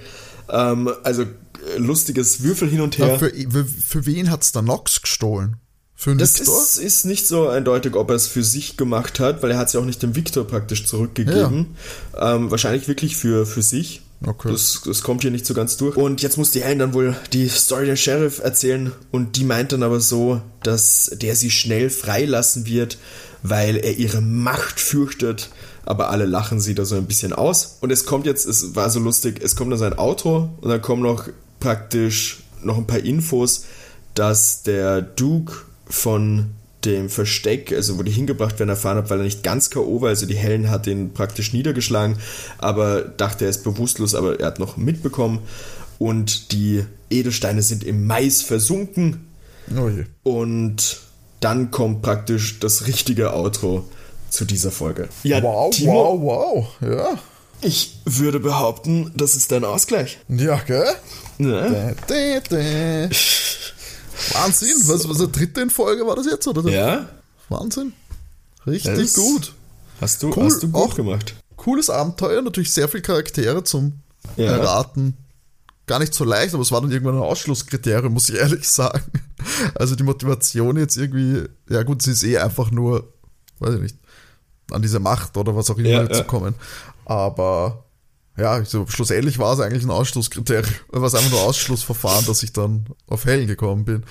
[0.49, 3.19] Ähm, also äh, lustiges Würfel hin und her.
[3.19, 5.57] Für, für, für, wen hat's da Nox gestohlen?
[5.97, 9.51] Für das ist, ist, nicht so eindeutig, ob er es für sich gemacht hat, weil
[9.51, 11.75] er hat es ja auch nicht dem Victor praktisch zurückgegeben.
[12.13, 12.35] Ja.
[12.35, 14.01] Ähm, wahrscheinlich wirklich für, für sich.
[14.25, 14.51] Okay.
[14.51, 15.95] Das, das kommt hier nicht so ganz durch.
[15.95, 19.71] Und jetzt muss die Helen dann wohl die Story der Sheriff erzählen und die meint
[19.71, 22.97] dann aber so, dass der sie schnell freilassen wird,
[23.43, 25.49] weil er ihre Macht fürchtet
[25.85, 27.77] aber alle lachen sie da so ein bisschen aus.
[27.81, 30.81] Und es kommt jetzt, es war so lustig, es kommt dann sein Auto und dann
[30.81, 31.29] kommen noch
[31.59, 33.65] praktisch noch ein paar Infos,
[34.15, 35.53] dass der Duke
[35.87, 36.51] von
[36.85, 40.01] dem Versteck, also wo die hingebracht werden, erfahren hat, weil er nicht ganz K.O.
[40.01, 42.17] war, also die Helen hat ihn praktisch niedergeschlagen,
[42.57, 45.39] aber dachte, er ist bewusstlos, aber er hat noch mitbekommen
[45.97, 49.27] und die Edelsteine sind im Mais versunken
[49.75, 49.89] oh
[50.23, 50.99] und
[51.39, 53.87] dann kommt praktisch das richtige Outro
[54.35, 55.09] zu dieser Folge.
[55.23, 57.19] Ja, wow, Timo, wow, wow, ja.
[57.61, 60.19] Ich würde behaupten, das ist dein Ausgleich.
[60.27, 60.85] Ja, gell?
[61.39, 61.69] Ja.
[61.69, 63.09] Da, da, da.
[64.33, 66.69] Wahnsinn, was, was der dritte in Folge war das jetzt, oder?
[66.69, 67.09] Ja.
[67.49, 67.93] Wahnsinn.
[68.67, 69.53] Richtig das gut.
[70.01, 71.35] Hast du, cool, hast du gut auch gemacht.
[71.55, 74.01] Cooles Abenteuer, natürlich sehr viele Charaktere zum
[74.35, 74.51] ja.
[74.51, 75.17] Erraten.
[75.87, 79.03] Gar nicht so leicht, aber es war dann irgendwann ein Ausschlusskriterium, muss ich ehrlich sagen.
[79.75, 83.13] Also die Motivation jetzt irgendwie, ja gut, sie ist eh einfach nur,
[83.59, 83.97] weiß ich nicht,
[84.71, 86.55] an diese Macht oder was auch immer ja, zu kommen.
[87.05, 87.85] Aber
[88.37, 92.53] ja, so, schlussendlich war es eigentlich ein Ausschlusskriterium, war es einfach nur Ausschlussverfahren, dass ich
[92.53, 94.03] dann auf Hellen gekommen bin.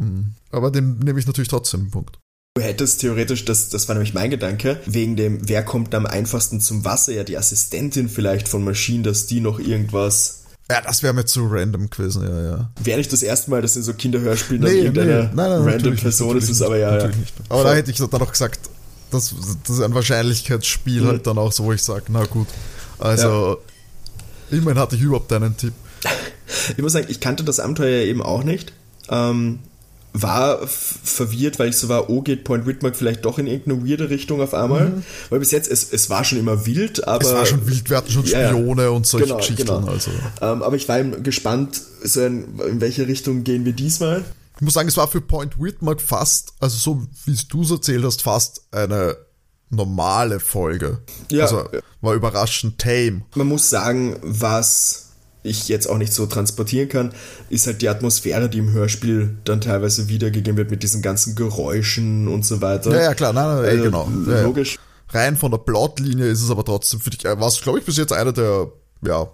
[0.00, 2.18] Ähm, aber den nehme ich natürlich trotzdem einen Punkt.
[2.56, 6.60] Du hättest theoretisch, das, das war nämlich mein Gedanke, wegen dem, wer kommt am einfachsten
[6.60, 10.40] zum Wasser, ja die Assistentin vielleicht von Maschinen, dass die noch irgendwas
[10.70, 12.70] ja, das wäre mir zu random gewesen, ja, ja.
[12.84, 15.62] Wäre nicht das erste Mal, dass in so Kinderhörspielen nee, dann irgendeine nee, nein, nein,
[15.62, 17.10] random Person ist, ist aber ja, ja.
[17.48, 18.60] Aber da hätte ich dann auch gesagt,
[19.10, 19.34] das,
[19.66, 21.06] das ist ein Wahrscheinlichkeitsspiel mhm.
[21.06, 22.48] halt dann auch so, wo ich sage, na gut.
[22.98, 23.58] Also,
[24.50, 24.58] ja.
[24.58, 25.74] immerhin hatte ich überhaupt einen Tipp.
[26.76, 28.72] Ich muss sagen, ich kannte das Abenteuer eben auch nicht.
[29.08, 29.60] Ähm,
[30.12, 34.10] war verwirrt, weil ich so war, oh, geht Point Whitmark vielleicht doch in irgendeine weirde
[34.10, 34.88] Richtung auf einmal.
[34.88, 35.02] Mhm.
[35.28, 37.24] Weil bis jetzt, es, es war schon immer wild, aber.
[37.24, 39.66] Es war schon wild, wir hatten schon Spione ja, und solche genau, Geschichten.
[39.66, 39.86] Genau.
[39.86, 40.10] Also.
[40.40, 44.24] Ähm, aber ich war gespannt, so in, in welche Richtung gehen wir diesmal.
[44.60, 47.70] Ich muss sagen, es war für Point Whitmark fast, also so wie es du es
[47.70, 49.16] erzählt hast, fast eine
[49.70, 50.98] normale Folge.
[51.30, 51.44] Ja.
[51.44, 51.64] Also
[52.02, 53.22] war überraschend tame.
[53.36, 57.14] Man muss sagen, was ich jetzt auch nicht so transportieren kann,
[57.48, 62.28] ist halt die Atmosphäre, die im Hörspiel dann teilweise wiedergegeben wird mit diesen ganzen Geräuschen
[62.28, 62.92] und so weiter.
[62.92, 64.08] Ja, ja, klar, nein, nein, Also, genau.
[64.42, 64.78] Logisch.
[65.08, 67.96] Rein von der Plotlinie ist es aber trotzdem für dich, äh, was glaube ich bis
[67.96, 69.26] jetzt einer der, ja,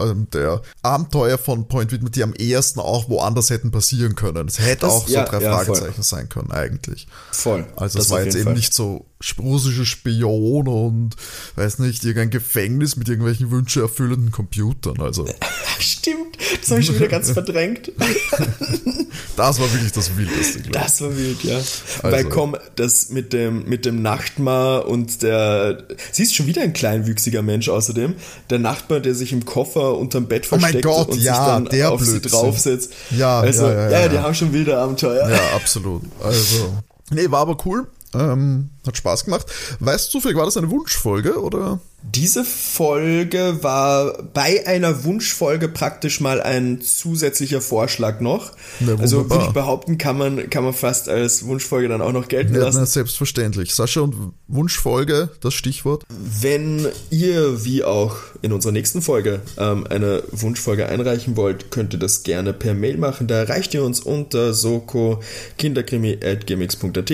[0.00, 4.48] ähm, der Abenteuer von Point Whitman, die am ehesten auch woanders hätten passieren können.
[4.48, 5.64] Es hätte Das- auch so ja, drei ja, voll.
[5.66, 7.06] Fragezeichen sein können, eigentlich.
[7.32, 7.66] Voll.
[7.76, 8.54] Also Das es war jetzt eben Fall.
[8.54, 9.06] nicht so
[9.38, 11.16] russische Spione und
[11.56, 15.00] weiß nicht, irgendein Gefängnis mit irgendwelchen wünscheerfüllenden Computern.
[15.00, 15.26] Also
[15.78, 17.92] Stimmt, das habe ich schon wieder ganz verdrängt.
[19.36, 20.82] das war wirklich das Wildeste, glaube ich.
[20.84, 21.56] Das war wild, ja.
[21.56, 25.84] Also- Weil komm, das mit dem, mit dem Nachtmar und der.
[26.12, 28.14] Sie ist schon wieder ein kleinwüchsiger Mensch außerdem.
[28.50, 31.44] Der Nachbar, der sich im Koffer unterm Bett Oh mein versteckt Gott, und ja, sich
[31.46, 32.30] dann der auf sie Blödsinn.
[32.32, 32.92] draufsetzt.
[33.16, 34.22] Ja, also, ja, ja, ja, die ja.
[34.22, 35.28] haben schon wilde Abenteuer.
[35.28, 36.02] Ja, absolut.
[36.22, 37.86] Also, nee, war aber cool.
[38.14, 39.46] Ähm, hat Spaß gemacht.
[39.80, 41.80] Weißt du war das eine Wunschfolge oder?
[42.02, 48.52] Diese Folge war bei einer Wunschfolge praktisch mal ein zusätzlicher Vorschlag noch.
[48.78, 52.28] Ja, also würde ich behaupten, kann man, kann man fast als Wunschfolge dann auch noch
[52.28, 52.78] gelten Ja, lassen.
[52.78, 53.74] na, selbstverständlich.
[53.74, 56.04] Sascha und Wunschfolge, das Stichwort.
[56.08, 61.98] Wenn ihr, wie auch in unserer nächsten Folge, ähm, eine Wunschfolge einreichen wollt, könnt ihr
[61.98, 63.26] das gerne per Mail machen.
[63.26, 65.20] Da erreicht ihr uns unter soko
[65.58, 67.12] kinderkrimi.gmx.at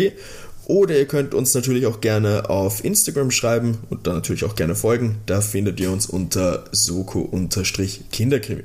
[0.67, 4.75] oder ihr könnt uns natürlich auch gerne auf Instagram schreiben und dann natürlich auch gerne
[4.75, 5.19] folgen.
[5.27, 8.65] Da findet ihr uns unter soko-kinderkrimi.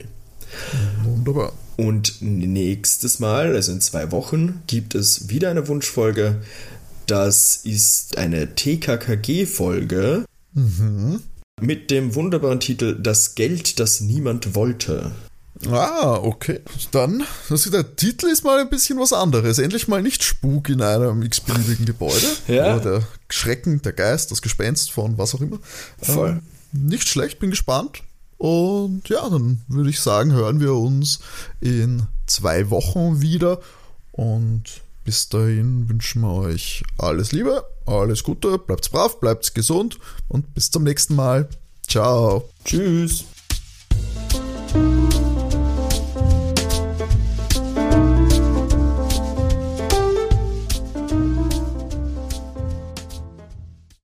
[1.03, 1.53] Wunderbar.
[1.75, 6.41] Und nächstes Mal, also in zwei Wochen, gibt es wieder eine Wunschfolge.
[7.05, 10.25] Das ist eine TKKG-Folge
[11.61, 15.11] mit dem wunderbaren Titel Das Geld, das niemand wollte.
[15.69, 16.61] Ah, okay.
[16.91, 19.59] Dann, ist, der Titel ist mal ein bisschen was anderes.
[19.59, 22.27] Endlich mal nicht Spuk in einem x-beliebigen Gebäude.
[22.47, 22.75] Ja.
[22.75, 25.59] Oder der Schrecken, der Geist, das Gespenst von was auch immer.
[26.01, 26.29] Voll.
[26.29, 26.41] Ähm,
[26.71, 28.03] nicht schlecht, bin gespannt.
[28.37, 31.19] Und ja, dann würde ich sagen, hören wir uns
[31.59, 33.59] in zwei Wochen wieder.
[34.11, 34.63] Und
[35.03, 40.69] bis dahin wünschen wir euch alles Liebe, alles Gute, bleibt brav, bleibt gesund und bis
[40.69, 41.47] zum nächsten Mal.
[41.87, 42.49] Ciao.
[42.65, 43.23] Tschüss.